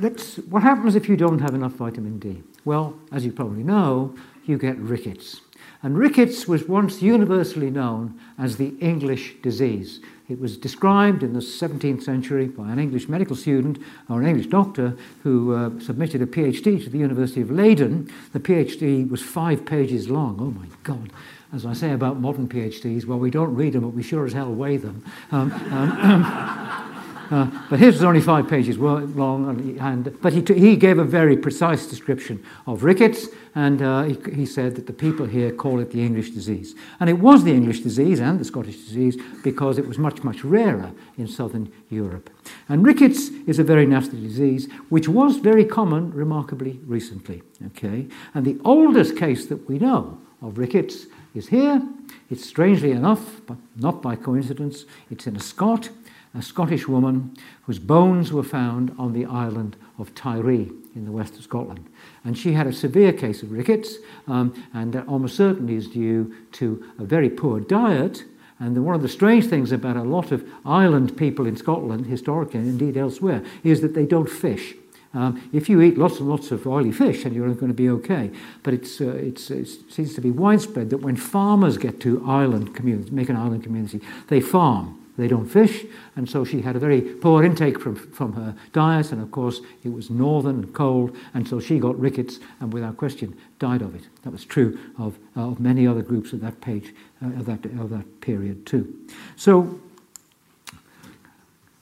[0.01, 2.43] let's, what happens if you don't have enough vitamin D?
[2.65, 4.15] Well, as you probably know,
[4.47, 5.43] you get rickets.
[5.83, 10.01] And rickets was once universally known as the English disease.
[10.29, 13.79] It was described in the 17th century by an English medical student
[14.11, 18.13] or an English doctor who uh, submitted a PhD to the University of Leiden.
[18.33, 20.37] The PhD was five pages long.
[20.41, 21.13] Oh my God.
[21.53, 24.35] As I say about modern PhDs, well, we don't read them, but we sure as
[24.35, 25.03] hell weigh them.
[25.31, 26.88] Um, um,
[27.31, 30.99] Uh, but his was only five pages long, and, and but he, t- he gave
[30.99, 35.53] a very precise description of rickets, and uh, he, he, said that the people here
[35.53, 36.75] call it the English disease.
[37.01, 40.43] And it was the English disease and the Scottish disease because it was much, much
[40.43, 42.31] rarer in southern Europe.
[42.69, 47.43] And rickets is a very nasty disease, which was very common remarkably recently.
[47.67, 48.07] Okay?
[48.35, 51.83] And the oldest case that we know of rickets is here.
[52.31, 55.91] It's strangely enough, but not by coincidence, it's in a Scot
[56.39, 61.37] a Scottish woman whose bones were found on the island of Tiree in the west
[61.37, 61.89] of Scotland.
[62.25, 63.97] And she had a severe case of rickets,
[64.29, 68.25] um, and that almost certainly is due to a very poor diet.
[68.61, 72.61] And one of the strange things about a lot of island people in Scotland, historically
[72.61, 74.75] and indeed elsewhere, is that they don't fish.
[75.15, 77.89] Um, if you eat lots and lots of oily fish, then you're going to be
[77.89, 78.31] okay.
[78.63, 82.75] But it's, uh, it's, it seems to be widespread that when farmers get to island
[82.75, 84.99] communities, make an island community, they farm.
[85.19, 89.11] They don't fish, and so she had a very poor intake from, from her diet,
[89.11, 92.97] and of course it was northern and cold, and so she got rickets and without
[92.97, 94.03] question died of it.
[94.23, 97.65] That was true of, uh, of many other groups of that page, uh, of, that,
[97.65, 98.95] of that period too.
[99.35, 99.81] So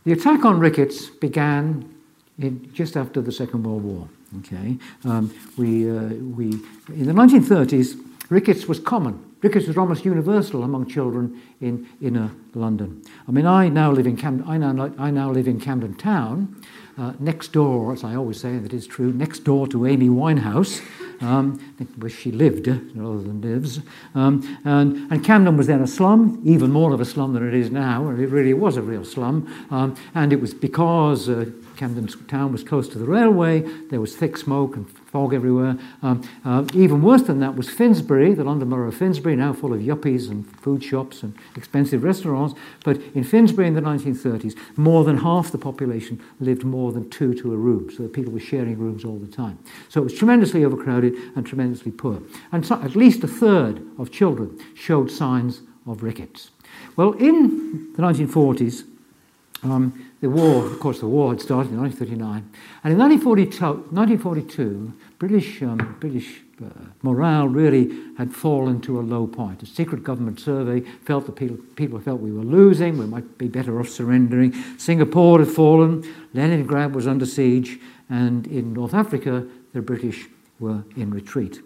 [0.04, 1.94] the attack on rickets began
[2.38, 4.08] in, just after the Second World War.
[4.38, 6.54] Okay, um, we, uh, we,
[6.88, 13.02] in the 1930s, rickets was common Rickets was almost universal among children in inner London.
[13.28, 16.56] I mean, I now live in Camden, I now, I now live in Camden Town,
[16.98, 20.08] uh, next door, as I always say, and it is true, next door to Amy
[20.08, 20.80] Winehouse,
[21.20, 21.58] um,
[21.98, 23.80] where she lived rather than lives.
[24.14, 27.52] Um, and, and Camden was then a slum, even more of a slum than it
[27.52, 29.46] is now, and it really was a real slum.
[29.70, 34.16] Um, and it was because uh, Camden town was close to the railway, there was
[34.16, 35.78] thick smoke and fog everywhere.
[36.02, 39.72] Um, uh, even worse than that was Finsbury, the London borough of Finsbury, now full
[39.72, 42.54] of yuppies and food shops and expensive restaurants.
[42.84, 47.32] But in Finsbury in the 1930s, more than half the population lived more than two
[47.32, 49.58] to a room, so people were sharing rooms all the time.
[49.88, 52.20] So it was tremendously overcrowded and tremendously poor.
[52.52, 56.50] And so at least a third of children showed signs of rickets.
[56.94, 58.84] Well, in the 1940s,
[59.62, 62.50] um, the war, of course, the war had started in 1939.
[62.84, 66.68] And in 1942, 1942 British, um, British uh,
[67.02, 69.62] morale really had fallen to a low point.
[69.62, 73.48] A secret government survey felt that people, people felt we were losing, we might be
[73.48, 74.52] better off surrendering.
[74.78, 77.78] Singapore had fallen, Leningrad was under siege,
[78.10, 81.60] and in North Africa, the British were in retreat.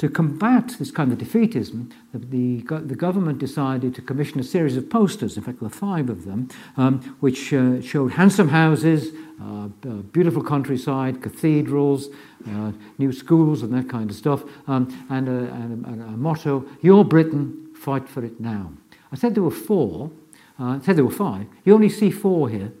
[0.00, 4.78] To combat this kind of defeatism, the, the, the, government decided to commission a series
[4.78, 9.12] of posters, in fact, there were five of them, um, which uh, showed handsome houses,
[9.42, 9.68] uh,
[10.10, 12.08] beautiful countryside, cathedrals,
[12.48, 16.16] uh, new schools, and that kind of stuff, um, and, a, and, a, and, a,
[16.16, 18.72] motto Your Britain, fight for it now.
[19.12, 20.10] I said there were four,
[20.58, 21.46] uh, I said there were five.
[21.66, 22.72] You only see four here.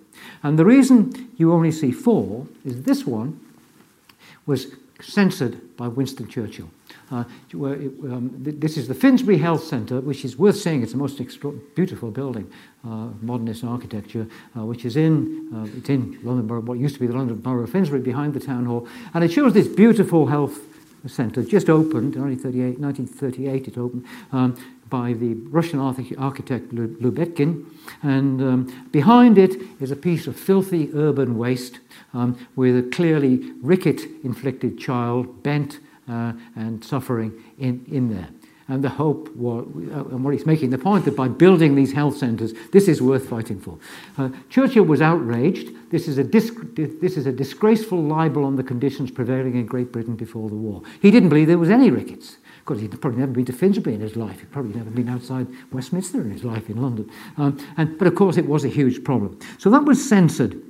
[0.42, 3.38] And the reason you only see four is this one
[4.46, 4.68] was
[5.02, 6.70] censored by Winston Churchill.
[7.10, 10.82] Uh, um, this is the Finsbury Health Centre, which is worth saying.
[10.82, 11.20] It's the most
[11.74, 12.50] beautiful building,
[12.84, 17.00] uh, modernist architecture, uh, which is in uh, it's in London Borough, what used to
[17.00, 20.26] be the London Borough of Finsbury, behind the town hall, and it shows this beautiful
[20.26, 20.60] health
[21.06, 23.68] centre just opened in 1938.
[23.68, 24.04] It opened.
[24.32, 24.56] Um,
[24.90, 27.64] by the Russian architect Lubetkin,
[28.02, 31.78] and um, behind it is a piece of filthy urban waste
[32.12, 35.78] um, with a clearly ricket inflicted child bent
[36.56, 38.28] and suffering in, in there.
[38.68, 41.92] And the hope, was, uh, and what he's making the point that by building these
[41.92, 43.78] health centres, this is worth fighting for.
[44.16, 45.70] Uh, Churchill was outraged.
[45.90, 50.14] This is, a this is a disgraceful libel on the conditions prevailing in Great Britain
[50.14, 50.82] before the war.
[51.02, 52.36] He didn't believe there was any rickets.
[52.60, 54.38] Because he'd probably never been to Finsbury in his life.
[54.38, 57.10] He'd probably never been outside Westminster in his life in London.
[57.38, 59.38] Um, and, but of course, it was a huge problem.
[59.58, 60.62] So that was censored.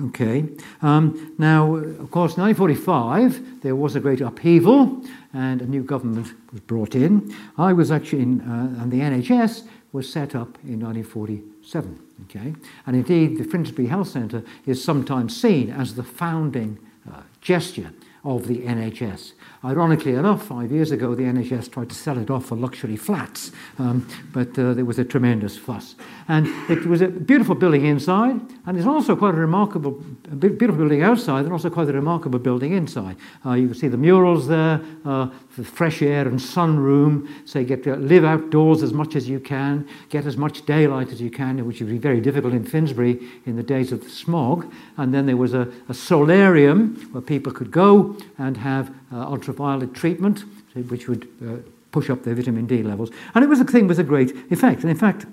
[0.00, 0.48] Okay.
[0.80, 5.02] Um, now, of course, 1945, there was a great upheaval
[5.34, 7.34] and a new government was brought in.
[7.58, 11.98] I was actually in, uh, and the NHS was set up in 1947.
[12.24, 12.54] Okay.
[12.86, 16.78] And indeed, the Finsbury Health Centre is sometimes seen as the founding
[17.12, 17.92] uh, gesture
[18.24, 19.32] of the NHS.
[19.64, 23.50] Ironically enough, five years ago, the NHS tried to sell it off for luxury flats,
[23.78, 25.96] um, but uh, there was a tremendous fuss.
[26.28, 30.76] And it was a beautiful building inside, and it's also quite a remarkable, a beautiful
[30.76, 33.16] building outside, and also quite a remarkable building inside.
[33.44, 37.58] Uh, you can see the murals there, uh, the fresh air and sun room, so
[37.58, 41.20] you get to live outdoors as much as you can, get as much daylight as
[41.20, 44.72] you can, which would be very difficult in Finsbury in the days of the smog.
[44.96, 49.94] And then there was a, a solarium where people could go and have uh, ultraviolet
[49.94, 50.44] treatment,
[50.88, 51.56] which would uh,
[51.90, 53.10] push up their vitamin D levels.
[53.34, 54.82] And it was a thing with a great effect.
[54.82, 55.26] And in fact,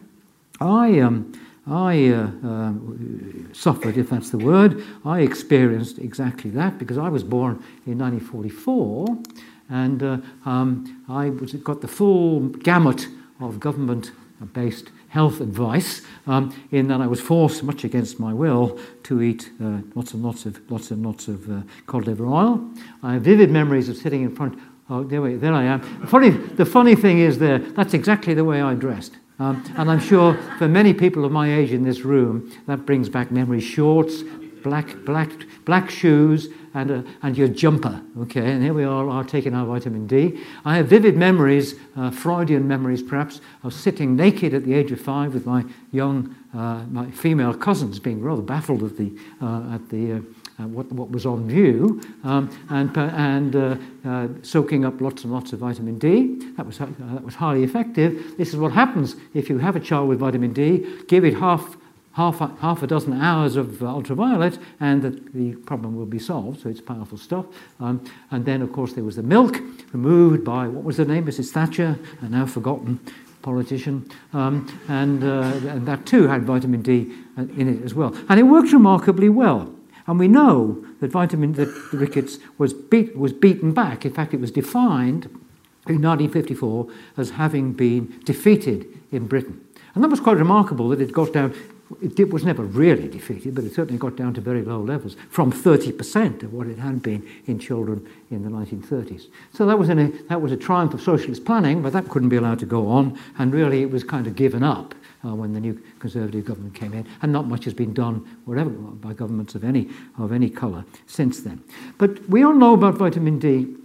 [0.59, 1.31] I, um,
[1.65, 2.73] I uh, uh,
[3.53, 4.83] suffered, if that's the word.
[5.05, 9.17] I experienced exactly that because I was born in 1944
[9.69, 13.07] and uh, um, I was, got the full gamut
[13.39, 14.11] of government
[14.53, 19.51] based health advice um, in that I was forced, much against my will, to eat
[19.61, 22.67] uh, lots and lots of lots and lots of uh, cod liver oil.
[23.03, 24.57] I have vivid memories of sitting in front.
[24.89, 25.81] Oh, there, we, there I am.
[26.07, 29.17] Funny, the funny thing is, there that's exactly the way I dressed.
[29.39, 33.07] Um, and I'm sure for many people of my age in this room, that brings
[33.07, 33.63] back memories.
[33.63, 34.23] Shorts,
[34.63, 35.31] black, black,
[35.63, 38.01] black shoes, and, a, and your jumper.
[38.19, 40.39] Okay, and here we all are taking our vitamin D.
[40.65, 45.01] I have vivid memories, uh, Freudian memories perhaps, of sitting naked at the age of
[45.01, 49.89] five with my young, uh, my female cousins, being rather baffled at the, uh, at
[49.89, 50.19] the uh,
[50.59, 55.31] uh, what, what was on view, um, and, and uh, uh, soaking up lots and
[55.31, 56.37] lots of vitamin D.
[56.57, 58.35] That was, that was highly effective.
[58.37, 61.77] This is what happens if you have a child with vitamin D, give it half
[62.13, 66.19] half a, half a dozen hours of uh, ultraviolet, and the, the, problem will be
[66.19, 66.61] solved.
[66.61, 67.45] So it's powerful stuff.
[67.79, 69.59] Um, and then, of course, there was the milk
[69.93, 71.51] removed by what was the name, Mrs.
[71.51, 72.99] Thatcher, a now forgotten
[73.41, 78.15] politician, um, and, uh, and that too had vitamin D uh, in it as well.
[78.27, 79.73] And it worked remarkably well.
[80.07, 84.05] And we know that vitamin that rickets was beat, was beaten back.
[84.05, 85.25] In fact, it was defined
[85.87, 89.63] in 1954 as having been defeated in Britain.
[89.93, 91.53] And that was quite remarkable that it got down
[92.01, 95.51] it was never really defeated, but it certainly got down to very low levels, from
[95.51, 99.27] 30% of what it had been in children in the 1930s.
[99.53, 99.95] So that was, a,
[100.29, 103.17] that was a triumph of socialist planning, but that couldn't be allowed to go on,
[103.39, 104.93] and really it was kind of given up
[105.25, 108.69] uh, when the new Conservative government came in, and not much has been done whatever
[108.69, 111.61] by governments of any, of any colour since then.
[111.97, 113.75] But we all know about vitamin D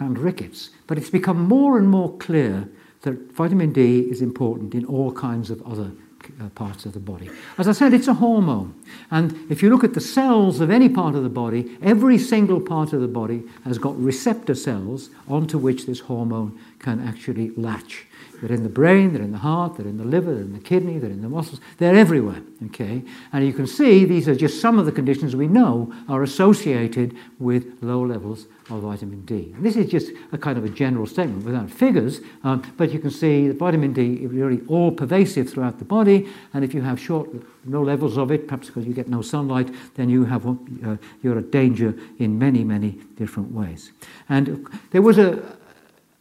[0.00, 2.68] and rickets, but it's become more and more clear
[3.02, 5.92] that vitamin D is important in all kinds of other
[6.40, 7.30] uh, parts of the body.
[7.58, 8.74] As I said, it's a hormone.
[9.10, 12.60] And if you look at the cells of any part of the body, every single
[12.60, 18.06] part of the body has got receptor cells onto which this hormone can actually latch.
[18.40, 20.58] They're in the brain, they're in the heart, they're in the liver, they're in the
[20.58, 22.42] kidney, they're in the muscles, they're everywhere.
[22.66, 23.02] Okay?
[23.32, 27.16] And you can see these are just some of the conditions we know are associated
[27.38, 29.52] with low levels of vitamin D.
[29.54, 32.98] And this is just a kind of a general statement without figures, um, but you
[32.98, 36.80] can see that vitamin D is really all pervasive throughout the body, and if you
[36.82, 37.28] have short,
[37.66, 41.38] low levels of it, perhaps because you get no sunlight, then you have, uh, you're
[41.38, 43.92] at danger in many, many different ways.
[44.28, 45.42] And there was a,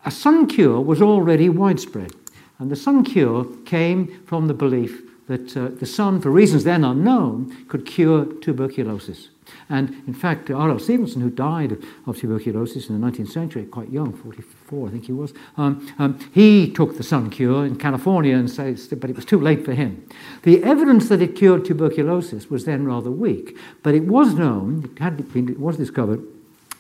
[0.06, 2.12] a sun cure was already widespread.
[2.60, 6.84] And the sun cure came from the belief that uh, the sun, for reasons then
[6.84, 9.30] unknown, could cure tuberculosis.
[9.70, 10.80] And in fact, R.L.
[10.80, 15.12] Stevenson, who died of tuberculosis in the 19th century, quite young, 44, I think he
[15.12, 19.26] was, um, um, he took the sun cure in California, and says, but it was
[19.26, 20.08] too late for him.
[20.44, 25.02] The evidence that it cured tuberculosis was then rather weak, but it was known, it,
[25.02, 26.24] had been, it was discovered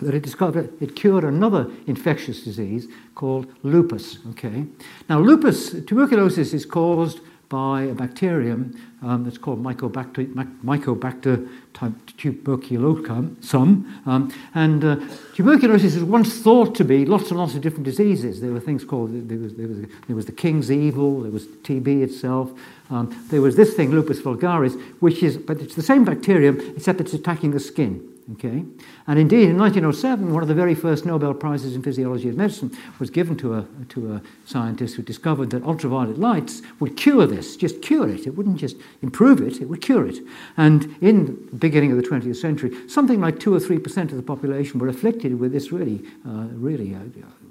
[0.02, 4.20] that it discovered it cured another infectious disease called lupus.
[4.32, 4.66] Okay,
[5.10, 7.20] now lupus tuberculosis is caused
[7.54, 10.26] by a bacterium um, that's called Mycobacter,
[10.64, 11.48] Mycobacter
[12.18, 14.08] tuberculosum.
[14.08, 14.96] Um, and uh,
[15.36, 18.42] tuberculosis was once thought to be lots and lots of different diseases.
[18.42, 21.46] There were things called, there was, there was, there was the king's evil, there was
[21.46, 22.52] TB itself,
[22.90, 27.02] um, there was this thing, lupus vulgaris, which is, but it's the same bacterium, except
[27.02, 28.13] it's attacking the skin.
[28.32, 28.64] Okay?
[29.08, 32.72] And indeed, in 1907, one of the very first Nobel Prizes in Physiology of Medicine
[33.00, 37.58] was given to a, to a scientist who discovered that ultraviolet lights would cure this,
[37.58, 38.26] just cure it.
[38.26, 40.20] It wouldn't just improve it, it would cure it.
[40.56, 44.24] And in the beginning of the 20th century, something like 2 or 3% of the
[44.24, 47.00] population were afflicted with this really, uh, really uh,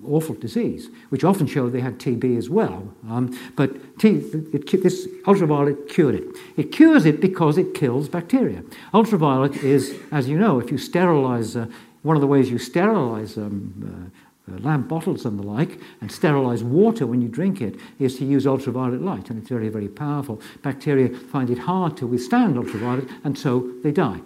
[0.06, 2.92] awful disease, which often showed they had TB as well.
[3.08, 6.24] Um, but T, it, this ultraviolet cured it.
[6.57, 8.62] It cures it because it kills bacteria.
[8.94, 11.66] Ultraviolet is, as you know, if you sterilize, uh,
[12.03, 14.11] one of the ways you sterilize um,
[14.48, 18.18] uh, uh, lamp bottles and the like, and sterilize water when you drink it, is
[18.18, 20.40] to use ultraviolet light, and it's very, very powerful.
[20.62, 24.20] Bacteria find it hard to withstand ultraviolet, and so they die.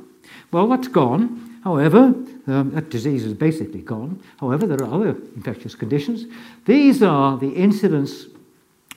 [0.52, 1.55] Well, that's gone.
[1.66, 2.14] However,
[2.46, 4.22] um, that disease is basically gone.
[4.38, 6.26] However, there are other infectious conditions.
[6.64, 8.26] These are the incidence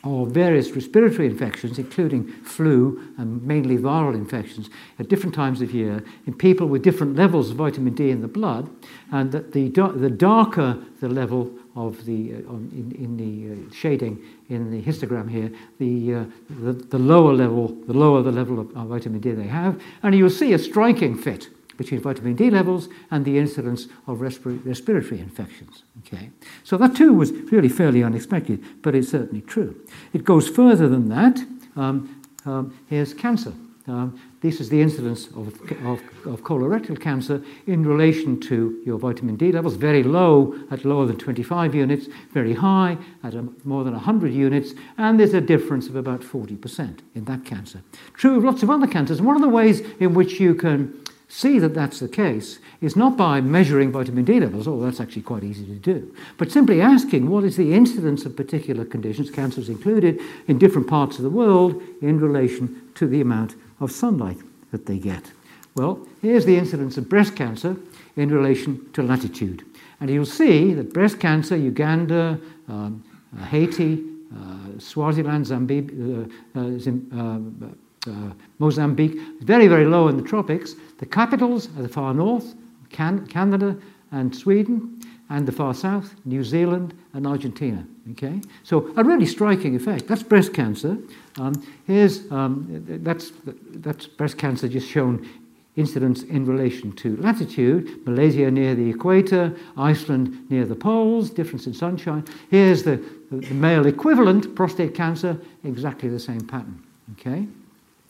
[0.03, 6.03] of various respiratory infections, including flu and mainly viral infections, at different times of year
[6.27, 8.69] in people with different levels of vitamin D in the blood,
[9.11, 14.23] and that the, the darker the level of the, uh, in, in, the uh, shading
[14.49, 16.23] in the histogram here, the, uh,
[16.61, 20.13] the, the, lower level, the lower the level of, of vitamin D they have, and
[20.13, 21.49] you'll see a striking fit
[21.79, 25.83] between vitamin D levels and the incidence of respiratory infections.
[25.99, 26.29] Okay?
[26.65, 29.79] So that too was really fairly unexpected, but it's certainly true.
[30.13, 31.39] It goes further than that.
[31.77, 33.53] Um, um, here's cancer.
[33.87, 35.47] Um, this is the incidence of,
[35.85, 39.75] of, of, colorectal cancer in relation to your vitamin D levels.
[39.75, 44.73] Very low at lower than 25 units, very high at a, more than 100 units,
[44.97, 47.81] and there's a difference of about 40% in that cancer.
[48.13, 49.17] True of lots of other cancers.
[49.17, 50.93] And one of the ways in which you can
[51.29, 55.21] see that that's the case is not by measuring vitamin D levels, although that's actually
[55.21, 59.69] quite easy to do, but simply asking what is the incidence of particular conditions, cancers
[59.69, 64.37] included, in different parts of the world in relation to the amount of sunlight
[64.71, 65.31] that they get.
[65.75, 67.77] Well, here's the incidence of breast cancer
[68.15, 69.63] in relation to latitude.
[70.01, 73.03] And you'll see that breast cancer, Uganda, um,
[73.37, 74.03] uh, Haiti,
[74.35, 77.77] uh, Swaziland, Zambia, uh, uh Zim,
[78.07, 80.75] uh, Mozambique, very, very low in the tropics.
[80.99, 82.55] The capitals are the far north,
[82.89, 83.77] Can- Canada
[84.11, 87.85] and Sweden, and the far south, New Zealand and Argentina.
[88.11, 90.07] Okay, so a really striking effect.
[90.07, 90.97] That's breast cancer.
[91.37, 91.53] Um,
[91.85, 92.65] here's um,
[93.03, 93.31] that's
[93.75, 95.29] that's breast cancer just shown
[95.75, 98.05] incidence in relation to latitude.
[98.07, 102.25] Malaysia near the equator, Iceland near the poles, difference in sunshine.
[102.49, 106.83] Here's the, the male equivalent, prostate cancer, exactly the same pattern.
[107.19, 107.47] Okay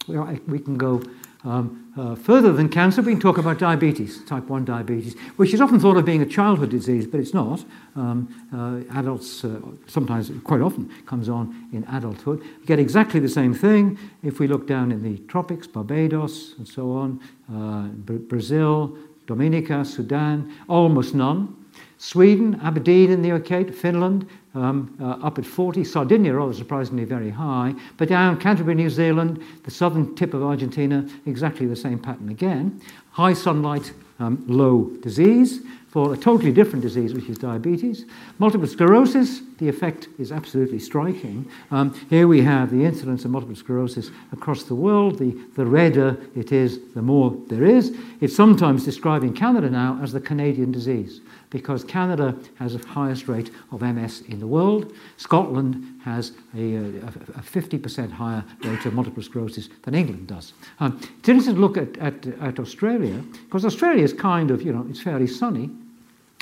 [0.08, 1.02] we can go
[1.46, 5.62] um, uh, further than cancer, we can talk about diabetes, type 1 diabetes, which is
[5.62, 7.64] often thought of being a childhood disease, but it's not.
[7.96, 12.42] Um, uh, adults, uh, sometimes, quite often, comes on in adulthood.
[12.60, 16.68] We get exactly the same thing if we look down in the tropics, Barbados, and
[16.68, 17.22] so on,
[17.54, 17.88] uh,
[18.28, 21.56] Brazil, Dominica, Sudan, almost none.
[22.00, 24.26] Sweden, Aberdeen in the UK, Finland,
[24.56, 25.84] um, uh, up at 40.
[25.84, 27.76] Sardinia, rather surprisingly, very high.
[27.98, 32.82] But down Canterbury, New Zealand, the southern tip of Argentina, exactly the same pattern again.
[33.12, 38.06] High sunlight, um, low disease for a totally different disease, which is diabetes.
[38.38, 41.50] Multiple sclerosis, the effect is absolutely striking.
[41.70, 45.20] Um, here we have the incidence of multiple sclerosis across the world.
[45.20, 47.98] The, the redder it is, the more there is.
[48.22, 51.20] It's sometimes described in Canada now as the Canadian disease
[51.50, 54.94] because Canada has the highest rate of MS in the world.
[55.18, 60.54] Scotland has a, a, a 50% higher rate of multiple sclerosis than England does.
[60.80, 64.72] Um, it's interesting to look at, at, at Australia, because Australia is kind of, you
[64.72, 65.70] know, it's fairly sunny.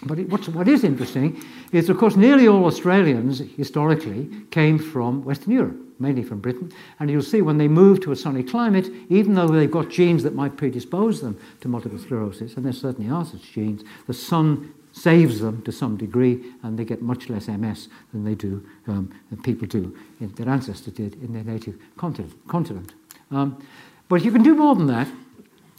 [0.03, 1.41] But it, what's, what is interesting
[1.71, 6.71] is, of course, nearly all Australians historically came from Western Europe, mainly from Britain.
[6.99, 10.21] And you'll see when they move to a sunny climate, even though they've got genes
[10.23, 14.71] that might predispose them to multiple sclerosis, and there certainly are such genes, the sun
[14.97, 19.11] saves them to some degree, and they get much less MS than they do, um,
[19.29, 22.93] than people do, in, their ancestors did in their native continent.
[23.31, 23.61] Um,
[24.09, 25.07] but you can do more than that.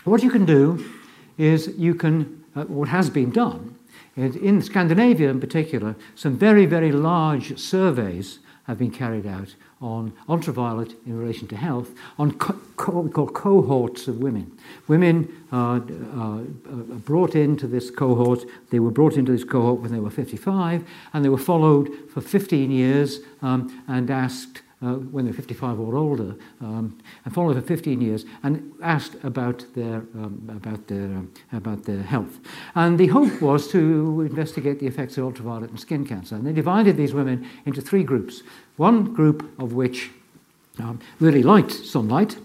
[0.05, 0.85] What you can do
[1.37, 3.75] is you can, uh, what has been done,
[4.17, 10.93] in Scandinavia in particular, some very, very large surveys have been carried out on ultraviolet
[11.07, 14.51] in relation to health, on what we call cohorts of women.
[14.89, 16.39] Women uh, uh,
[17.05, 21.25] brought into this cohort, they were brought into this cohort when they were 55, and
[21.25, 25.97] they were followed for 15 years um, and asked uh, when they were 55 or
[25.97, 31.33] older, um, and followed for 15 years, and asked about their um, about their um,
[31.53, 32.39] about their health.
[32.75, 36.37] And the hope was to investigate the effects of ultraviolet and skin cancer.
[36.37, 38.43] And they divided these women into three groups.
[38.77, 40.11] One group of which
[40.79, 42.37] um, really liked sunlight,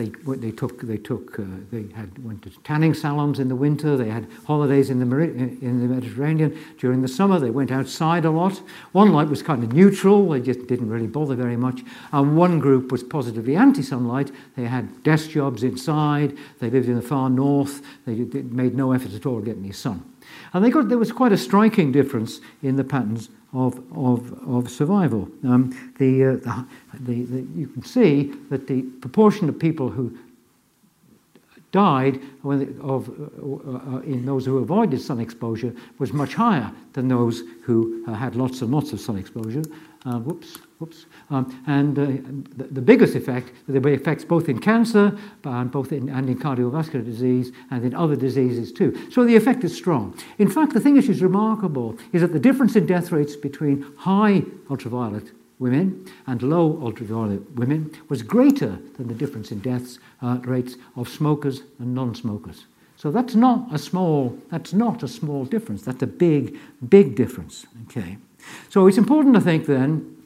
[0.00, 3.98] they, they took, they took, uh, they had went to tanning salons in the winter.
[3.98, 7.38] They had holidays in the in the Mediterranean during the summer.
[7.38, 8.62] They went outside a lot.
[8.92, 10.30] One light was kind of neutral.
[10.30, 11.82] They just didn't really bother very much.
[12.12, 14.30] And one group was positively anti-sunlight.
[14.56, 16.36] They had desk jobs inside.
[16.60, 17.82] They lived in the far north.
[18.06, 20.02] They made no effort at all to get any sun.
[20.54, 24.70] And they got there was quite a striking difference in the patterns of, of, of
[24.70, 25.28] survival.
[25.44, 26.62] Um, the, uh,
[27.00, 30.16] the, the, you can see that the proportion of people who
[31.72, 37.42] died of, uh, uh, in those who avoided sun exposure was much higher than those
[37.62, 39.62] who uh, had lots and lots of sun exposure.
[40.04, 41.04] Uh, whoops, Whoops.
[41.28, 42.06] Um, and uh,
[42.56, 45.14] the, the, biggest effect, there were effects both in cancer
[45.44, 48.98] and both in, and in cardiovascular disease and in other diseases too.
[49.10, 50.18] So the effect is strong.
[50.38, 53.92] In fact, the thing which is remarkable is that the difference in death rates between
[53.98, 60.38] high ultraviolet women and low ultraviolet women was greater than the difference in deaths uh,
[60.44, 62.64] rates of smokers and non-smokers.
[62.96, 65.82] So that's not a small that's not a small difference.
[65.82, 66.56] That's a big
[66.88, 67.66] big difference.
[67.84, 68.16] Okay.
[68.70, 70.16] So it's important to think then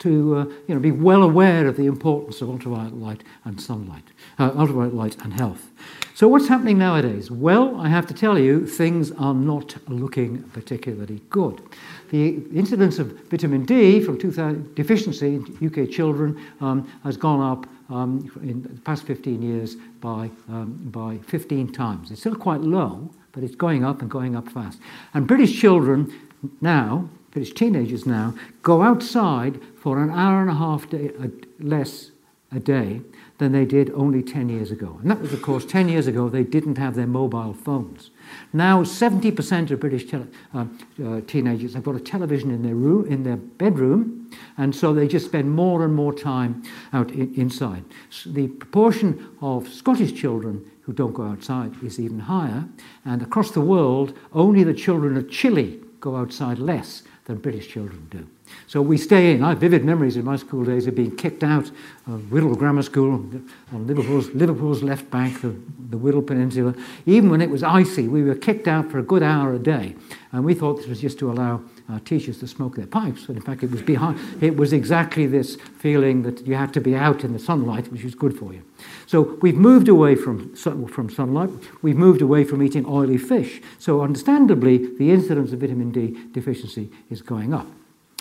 [0.00, 4.04] to uh, you know, be well aware of the importance of ultraviolet light and sunlight,
[4.38, 5.70] uh, ultraviolet light and health.
[6.14, 7.30] So what's happening nowadays?
[7.30, 11.62] Well, I have to tell you, things are not looking particularly good.
[12.10, 17.66] The incidence of vitamin D from 2000, deficiency in UK children um, has gone up
[17.92, 22.10] um, in the past 15 years by, um, by 15 times.
[22.10, 24.78] It's still quite low, but it's going up and going up fast.
[25.14, 26.12] And British children
[26.60, 31.28] now, British teenagers now, go outside for an hour and a half day, uh,
[31.58, 32.10] less
[32.54, 33.00] a day
[33.38, 34.98] than they did only 10 years ago.
[35.00, 38.10] And that was, of course, 10 years ago they didn't have their mobile phones.
[38.52, 40.24] Now, 70% of British uh,
[40.54, 45.08] uh, teenagers have got a television in their, room, in their bedroom, and so they
[45.08, 46.62] just spend more and more time
[46.92, 47.84] out in, inside.
[48.10, 52.66] So the proportion of Scottish children who don't go outside is even higher,
[53.06, 58.06] and across the world, only the children of Chile go outside less than British children
[58.10, 58.26] do.
[58.66, 59.42] So we stay in.
[59.42, 61.70] I have vivid memories of my school days of being kicked out
[62.06, 65.56] of Wirral Grammar School on Liverpool's, Liverpool's left bank of
[65.90, 66.74] the Wirral Peninsula.
[67.06, 69.94] Even when it was icy, we were kicked out for a good hour a day.
[70.32, 73.26] And we thought this was just to allow uh, teachers to smoke their pipes.
[73.26, 76.80] But in fact, it was, behind, it was exactly this feeling that you had to
[76.80, 78.62] be out in the sunlight, which was good for you.
[79.06, 81.50] So we've moved away from, from sunlight.
[81.82, 83.60] We've moved away from eating oily fish.
[83.78, 87.66] So understandably, the incidence of vitamin D deficiency is going up.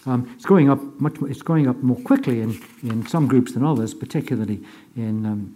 [0.05, 1.15] Um, it's going up much.
[1.21, 4.59] It's going up more quickly in, in some groups than others, particularly
[4.95, 5.55] in um,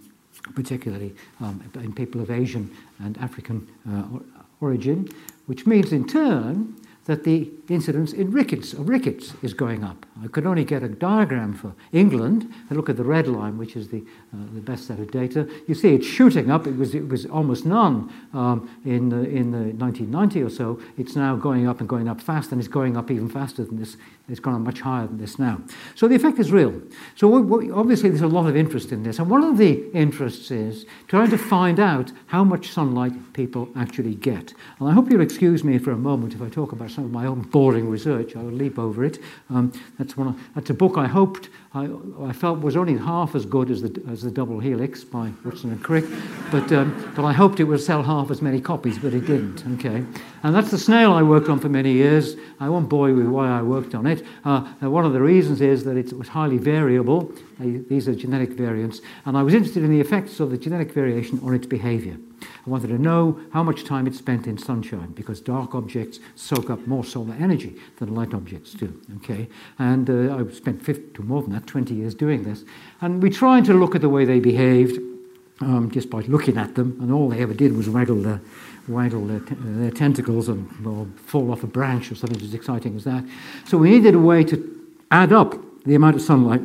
[0.54, 4.04] particularly um, in people of Asian and African uh,
[4.60, 5.08] origin,
[5.46, 6.76] which means in turn
[7.06, 10.04] that the incidence in rickets, of rickets is going up.
[10.22, 13.76] I could only get a diagram for England and look at the red line, which
[13.76, 13.98] is the,
[14.34, 15.48] uh, the best set of data.
[15.68, 16.66] You see it's shooting up.
[16.66, 20.80] It was, it was almost none um, in, the, in the 1990 or so.
[20.98, 23.78] It's now going up and going up fast, and it's going up even faster than
[23.78, 23.96] this.
[24.28, 25.60] It's gone up much higher than this now.
[25.94, 26.82] So the effect is real.
[27.14, 29.20] So we, we, obviously there's a lot of interest in this.
[29.20, 34.16] And one of the interests is trying to find out how much sunlight people actually
[34.16, 34.52] get.
[34.80, 37.12] And I hope you'll excuse me for a moment if I talk about some of
[37.12, 38.34] my own boring research.
[38.36, 39.18] I will leap over it.
[39.50, 41.90] Um, that's, one of, that's a book I hoped, I,
[42.22, 45.72] I, felt was only half as good as the, as the Double Helix by Watson
[45.72, 46.06] and Crick,
[46.50, 49.62] but, um, but I hoped it would sell half as many copies, but it didn't.
[49.74, 50.06] Okay,
[50.42, 52.36] And that's the snail I worked on for many years.
[52.60, 54.24] I won't bore you with why I worked on it.
[54.46, 57.30] Uh, one of the reasons is that it was highly variable.
[57.58, 59.02] These are genetic variants.
[59.26, 62.16] And I was interested in the effects of the genetic variation on its behavior.
[62.66, 66.70] I wanted to know how much time it spent in sunshine because dark objects soak
[66.70, 69.00] up more solar energy than light objects do.
[69.16, 72.64] Okay, and uh, I spent 50, more than that, 20 years doing this,
[73.00, 75.00] and we tried to look at the way they behaved
[75.60, 78.40] um, just by looking at them, and all they ever did was waggle their,
[78.88, 82.96] waggle their, t- their tentacles and or fall off a branch or something as exciting
[82.96, 83.24] as that.
[83.64, 86.62] So we needed a way to add up the amount of sunlight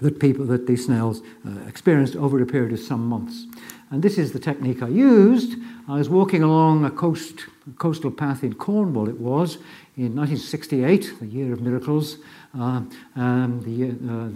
[0.00, 3.46] that people that these snails uh, experienced over a period of some months.
[3.90, 5.58] And this is the technique I used.
[5.88, 9.56] I was walking along a coast, a coastal path in Cornwall, it was,
[9.96, 12.18] in 1968, the year of miracles,
[12.58, 12.82] uh,
[13.16, 14.28] and the year, uh,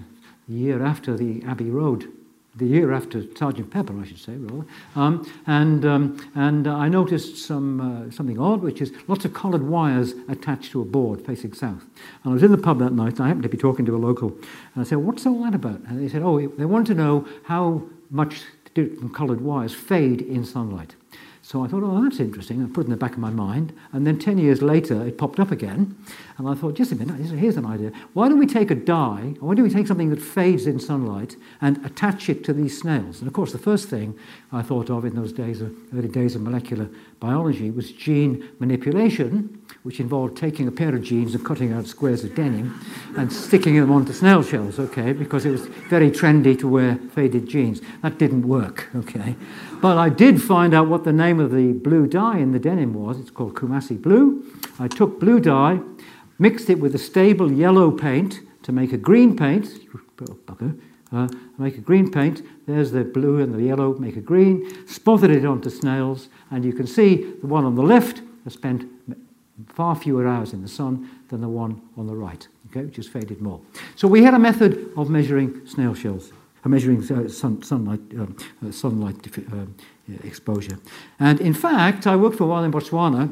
[0.49, 2.13] the year after the Abbey Road
[2.57, 4.65] the year after Sergeant Pepper, I should say, rather.
[4.95, 9.63] Um, and um, and I noticed some uh, something odd, which is lots of coloured
[9.63, 11.83] wires attached to a board facing south.
[12.23, 13.97] And I was in the pub that night, and I happened to be talking to
[13.97, 14.29] a local,
[14.75, 17.27] and I said, "What's all that about?" And they said, "Oh, they want to know
[17.45, 18.43] how much
[19.13, 20.95] coloured wires fade in sunlight.
[21.45, 22.65] So I thought, oh, that's interesting.
[22.65, 23.75] I put it in the back of my mind.
[23.93, 25.95] And then 10 years later, it popped up again.
[26.39, 27.93] And I thought, just a minute, here's an idea.
[28.15, 30.81] Why don't we take a dye, or why don't we take something that fades in
[30.81, 33.19] sunlight and attach it to these snails?
[33.19, 34.19] And of course, the first thing
[34.53, 36.89] I thought of in those days, early days of molecular
[37.21, 42.25] biology, was gene manipulation, which involved taking a pair of jeans and cutting out squares
[42.25, 42.83] of denim
[43.19, 47.47] and sticking them onto snail shells, okay, because it was very trendy to wear faded
[47.47, 47.83] jeans.
[48.03, 49.37] That didn't work, okay.
[49.83, 52.95] But I did find out what the name of the blue dye in the denim
[52.95, 53.21] was.
[53.21, 54.43] It's called Coomassie Blue.
[54.79, 55.81] I took blue dye,
[56.39, 59.69] mixed it with a stable yellow paint to make a green paint.
[61.13, 61.29] Uh,
[61.59, 62.41] make a green paint.
[62.67, 64.89] There's the blue and the yellow, make a green.
[64.89, 68.87] Spotted it onto snails, and you can see the one on the left has spent
[69.69, 72.47] far fewer hours in the sun than the one on the right.
[72.71, 73.61] okay, which has faded more.
[73.97, 76.33] So we had a method of measuring snail shells,
[76.65, 78.37] uh, measuring uh, sun, sunlight, um,
[78.67, 79.17] uh, sunlight
[79.53, 79.75] um,
[80.25, 80.79] exposure.
[81.19, 83.31] And in fact, I worked for a while in Botswana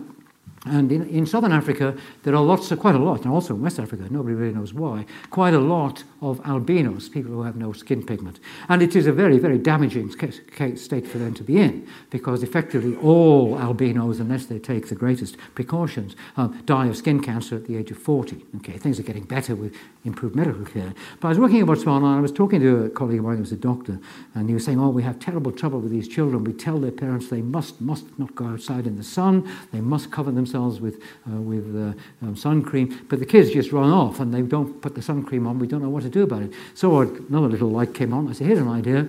[0.64, 3.62] and in, in southern Africa, there are lots, of, quite a lot, and also in
[3.62, 7.72] West Africa, nobody really knows why, quite a lot of albinos, people who have no
[7.72, 8.38] skin pigment.
[8.68, 12.94] And it is a very, very damaging state for them to be in, because effectively
[12.96, 17.76] all albinos, unless they take the greatest precautions, um, die of skin cancer at the
[17.76, 18.44] age of 40.
[18.58, 20.94] Okay, things are getting better with improved medical care.
[21.18, 23.36] But I was working in Botswana, and I was talking to a colleague of mine
[23.36, 23.98] who was a doctor,
[24.36, 26.44] and he was saying, oh, we have terrible trouble with these children.
[26.44, 30.12] We tell their parents they must, must not go outside in the sun, they must
[30.12, 33.90] cover themselves themselves with, uh, with uh, um, sun cream, but the kids just run
[33.90, 35.58] off and they don't put the sun cream on.
[35.58, 36.52] We don't know what to do about it.
[36.74, 38.28] So another little light came on.
[38.28, 39.08] I said, here's an idea.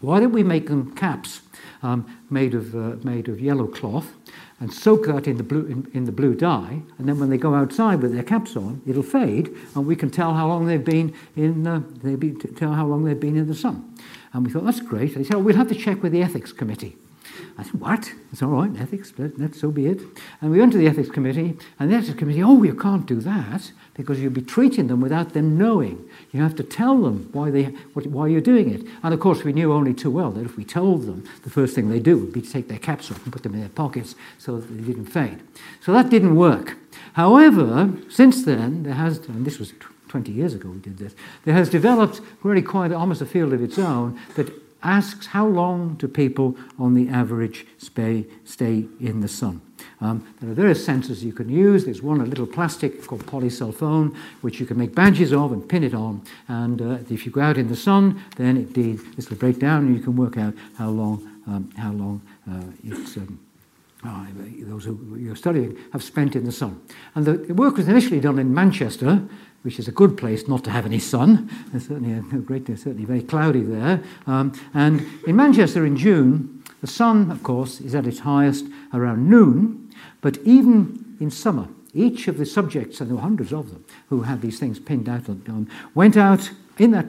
[0.00, 1.42] Why don't we make them caps
[1.82, 4.12] um, made, of, uh, made of yellow cloth
[4.60, 7.38] and soak that in the, blue, in, in, the blue dye, and then when they
[7.38, 10.84] go outside with their caps on, it'll fade, and we can tell how long they've
[10.84, 13.96] been in, uh, they be, tell how long they've been in the sun.
[14.34, 15.14] And we thought, that's great.
[15.14, 16.94] They said, oh, we'll have to check with the ethics committee.
[17.58, 18.12] I said, What?
[18.32, 20.00] It's all right, ethics, let, let, so be it.
[20.40, 23.20] And we went to the ethics committee, and the ethics committee, Oh, you can't do
[23.20, 26.08] that because you'd be treating them without them knowing.
[26.32, 28.86] You have to tell them why, they, what, why you're doing it.
[29.02, 31.74] And of course, we knew only too well that if we told them, the first
[31.74, 33.68] thing they do would be to take their caps off and put them in their
[33.68, 35.40] pockets so that they didn't fade.
[35.80, 36.76] So that didn't work.
[37.14, 39.72] However, since then, there has, and this was
[40.08, 41.14] 20 years ago we did this,
[41.44, 44.50] there has developed really quite almost a field of its own that
[44.82, 49.60] asks how long do people on the average stay, stay in the sun.
[50.00, 51.84] Um, there are various sensors you can use.
[51.84, 55.84] There's one, a little plastic called polysulfone, which you can make badges of and pin
[55.84, 56.22] it on.
[56.48, 59.86] And uh, if you go out in the sun, then indeed this will break down
[59.86, 63.16] and you can work out how long, um, how long uh, it's.
[63.16, 63.38] Um,
[64.02, 64.24] uh,
[64.62, 66.80] those who you're studying have spent in the sun.
[67.14, 69.22] And the work was initially done in Manchester,
[69.62, 71.50] which is a good place not to have any sun.
[71.74, 74.02] It's certainly a great, certainly very cloudy there.
[74.26, 79.28] Um, and in Manchester in June, the sun, of course, is at its highest around
[79.28, 79.90] noon.
[80.20, 84.22] But even in summer, each of the subjects, and there were hundreds of them who
[84.22, 87.06] had these things pinned out, um, went out in that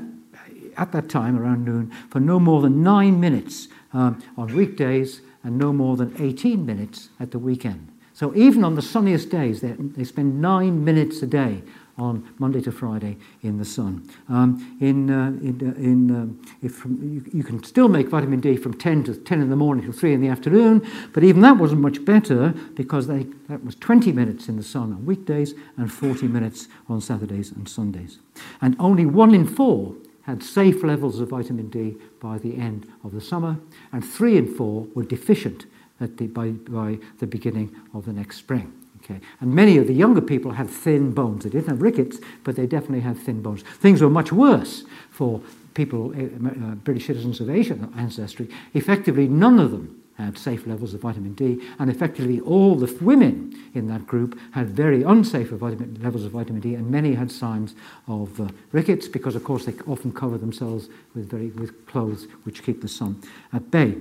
[0.77, 5.57] at that time around noon for no more than nine minutes um, on weekdays and
[5.57, 7.87] no more than 18 minutes at the weekend.
[8.13, 11.61] So even on the sunniest days, they, they spend nine minutes a day
[11.97, 14.09] on Monday to Friday in the sun.
[14.29, 18.39] Um, in, uh, in, uh, in um, if from, you, you, can still make vitamin
[18.39, 21.41] D from 10 to 10 in the morning to 3 in the afternoon, but even
[21.41, 25.53] that wasn't much better because they, that was 20 minutes in the sun on weekdays
[25.77, 28.19] and 40 minutes on Saturdays and Sundays.
[28.61, 33.11] And only one in four had safe levels of vitamin D by the end of
[33.11, 33.57] the summer,
[33.91, 35.65] and three in four were deficient
[35.99, 38.73] the, by, by the beginning of the next spring.
[39.03, 39.19] Okay.
[39.39, 41.43] And many of the younger people had thin bones.
[41.43, 43.63] They didn't have rickets, but they definitely had thin bones.
[43.63, 45.41] Things were much worse for
[45.73, 48.47] people, uh, uh, British citizens of Asian ancestry.
[48.73, 53.57] Effectively, none of them had safe levels of vitamin D, and effectively all the women
[53.73, 57.73] in that group had very unsafe vitamin, levels of vitamin D, and many had signs
[58.07, 62.63] of uh, rickets because, of course, they often cover themselves with, very, with clothes which
[62.63, 63.19] keep the sun
[63.51, 63.97] at bay.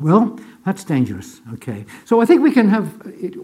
[0.00, 1.40] Well, that's dangerous.
[1.52, 3.34] Okay, so I think we can have it,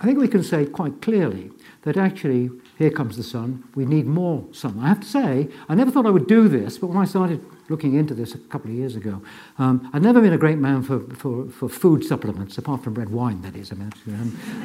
[0.00, 1.50] I think we can say quite clearly
[1.82, 4.78] that actually, here comes the sun, we need more sun.
[4.80, 7.44] I have to say, I never thought I would do this, but when I started
[7.68, 9.20] looking into this a couple of years ago,
[9.58, 13.10] um, I've never been a great man for, for, for food supplements, apart from red
[13.10, 13.72] wine, that is.
[13.72, 13.92] I mean,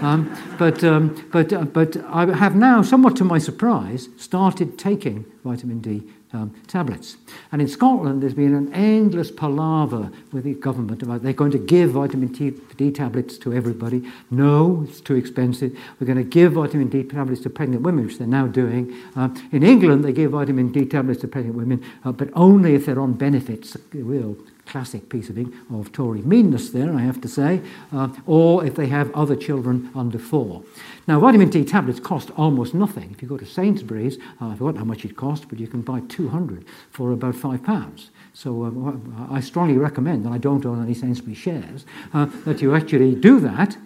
[0.02, 5.26] um, but, um, but, uh, but I have now, somewhat to my surprise, started taking
[5.44, 6.04] vitamin D
[6.36, 7.18] um, tablets.
[7.52, 11.58] And in Scotland, there's been an endless palaver with the government about they're going to
[11.58, 12.28] give vitamin
[12.76, 14.04] D tablets to everybody.
[14.30, 15.78] No, it's too expensive.
[16.00, 18.94] We're going to give vitamin D tablets to pregnant women, which they're now doing.
[19.16, 22.86] Uh, in England, they give vitamin D tablets to pregnant women, uh, but only if
[22.86, 25.38] they're on benefits, a real classic piece of,
[25.72, 27.62] of Tory meanness there, I have to say,
[27.94, 30.64] uh, or if they have other children under four.
[31.08, 33.12] Now, vitamin D tablets cost almost nothing.
[33.12, 35.82] If you go to Sainsbury's, uh, I forgot how much it cost, but you can
[35.82, 38.10] buy 200 for about five pounds.
[38.36, 42.76] So uh, I strongly recommend, and I don't own any Sainsbury's shares, uh, that you
[42.76, 43.78] actually do that.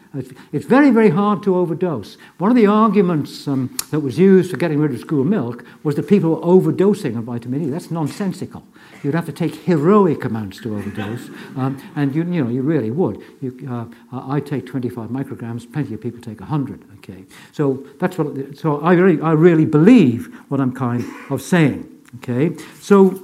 [0.51, 2.17] It's very, very hard to overdose.
[2.39, 5.95] One of the arguments um, that was used for getting rid of school milk was
[5.97, 7.69] that people were overdosing on vitamin E.
[7.69, 8.63] That's nonsensical.
[9.03, 12.89] You'd have to take heroic amounts to overdose, um, and you, you know you really
[12.89, 13.21] would.
[13.41, 15.71] You, uh, I take 25 micrograms.
[15.71, 16.83] Plenty of people take 100.
[16.97, 18.57] Okay, so that's what.
[18.57, 21.85] So I really, I really believe what I'm kind of saying.
[22.17, 23.21] Okay, so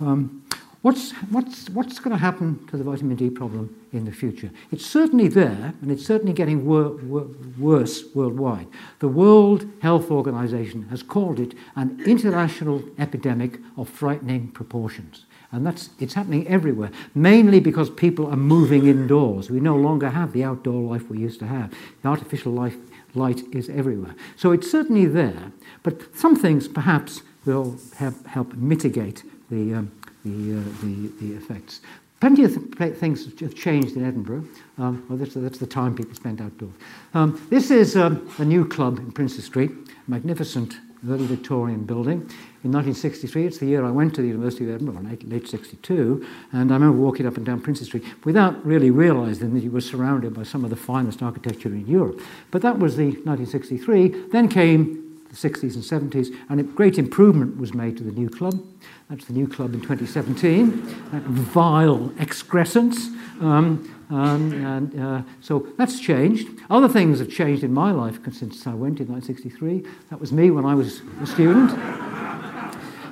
[0.00, 0.44] um,
[0.84, 4.50] What's, what's, what's going to happen to the vitamin D problem in the future?
[4.70, 8.66] It's certainly there, and it's certainly getting wor- wor- worse worldwide.
[8.98, 15.24] The World Health Organization has called it an international epidemic of frightening proportions.
[15.52, 19.48] And that's, it's happening everywhere, mainly because people are moving indoors.
[19.48, 21.72] We no longer have the outdoor life we used to have.
[22.02, 22.76] The artificial life,
[23.14, 24.14] light is everywhere.
[24.36, 25.50] So it's certainly there,
[25.82, 29.22] but some things perhaps will help, help mitigate
[29.54, 29.92] the, um,
[30.24, 31.80] the, uh, the, the effects.
[32.20, 34.44] Plenty of th- things have changed in Edinburgh.
[34.78, 36.72] Um, well, that's, that's, the time people spend outdoors.
[37.12, 39.70] Um, this is um, a new club in Princes Street,
[40.08, 40.76] magnificent
[41.08, 42.16] early Victorian building.
[42.64, 46.26] In 1963, it's the year I went to the University of Edinburgh, late, late 62,
[46.52, 49.82] and I remember walking up and down Princes Street without really realizing that you were
[49.82, 52.22] surrounded by some of the finest architecture in Europe.
[52.50, 54.28] But that was the 1963.
[54.30, 58.30] Then came the 60s and 70s, and a great improvement was made to the new
[58.30, 58.62] club.
[59.10, 61.10] That's the new club in 2017.
[61.12, 63.08] That vile excrescence.
[63.40, 66.48] Um, um, and uh, so that's changed.
[66.70, 69.84] Other things have changed in my life since I went in 1963.
[70.10, 71.70] That was me when I was a student.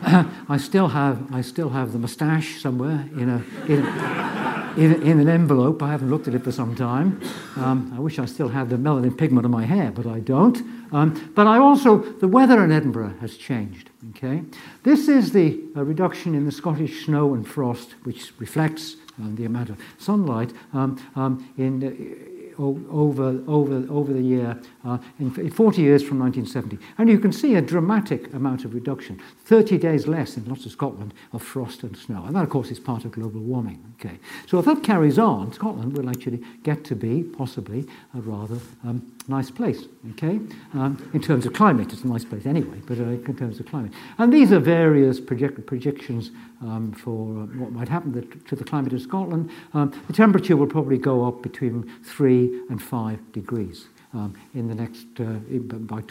[0.48, 3.86] I still have I still have the moustache somewhere in a, in
[4.76, 5.82] in, in, an envelope.
[5.82, 7.20] I haven't looked at it for some time.
[7.56, 10.58] Um, I wish I still had the melanin pigment on my hair, but I don't.
[10.92, 13.90] Um, but I also, the weather in Edinburgh has changed.
[14.10, 14.42] Okay,
[14.82, 19.44] this is the uh, reduction in the Scottish snow and frost, which reflects uh, the
[19.44, 21.84] amount of sunlight um, um in.
[21.84, 26.78] Uh, over, over, over the year, uh, in 40 years from 1970.
[26.98, 30.72] And you can see a dramatic amount of reduction 30 days less in lots of
[30.72, 32.24] Scotland of frost and snow.
[32.24, 33.82] And that, of course, is part of global warming.
[34.00, 34.18] Okay.
[34.46, 39.12] So if that carries on, Scotland will actually get to be possibly a rather um,
[39.28, 40.40] nice place, okay?
[40.74, 43.66] Um, in terms of climate, it's a nice place anyway, but uh, in terms of
[43.66, 43.92] climate.
[44.18, 48.12] And these are various project- projections um, for uh, what might happen
[48.46, 49.50] to the climate of Scotland.
[49.74, 54.74] Um, the temperature will probably go up between 3 and 5 degrees um, in the
[54.74, 55.24] next, uh,
[55.78, 56.02] by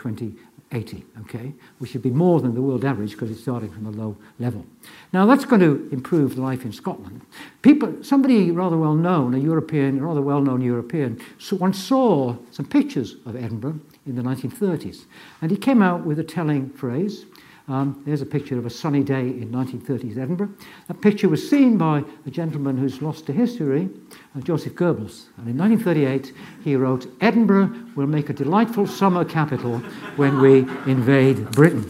[0.71, 1.53] 2080, okay?
[1.79, 4.65] Which should be more than the world average because it's starting from a low level.
[5.11, 7.21] Now, that's going to improve life in Scotland.
[7.61, 11.19] People, somebody rather well known, a European, a rather well known European,
[11.51, 15.05] once saw some pictures of Edinburgh in the 1930s.
[15.41, 17.25] And he came out with a telling phrase.
[17.71, 20.49] Um, there's a picture of a sunny day in 1930s Edinburgh.
[20.89, 23.89] That picture was seen by a gentleman who's lost to history,
[24.35, 25.27] uh, Joseph Goebbels.
[25.37, 26.33] And in 1938,
[26.65, 29.77] he wrote, Edinburgh will make a delightful summer capital
[30.17, 31.89] when we invade Britain.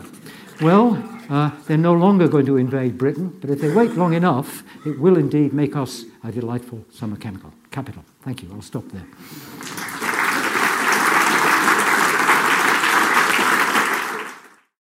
[0.61, 4.61] Well, uh, they're no longer going to invade Britain, but if they wait long enough,
[4.85, 8.05] it will indeed make us a delightful summer capital.
[8.21, 8.51] Thank you.
[8.53, 9.90] I'll stop there.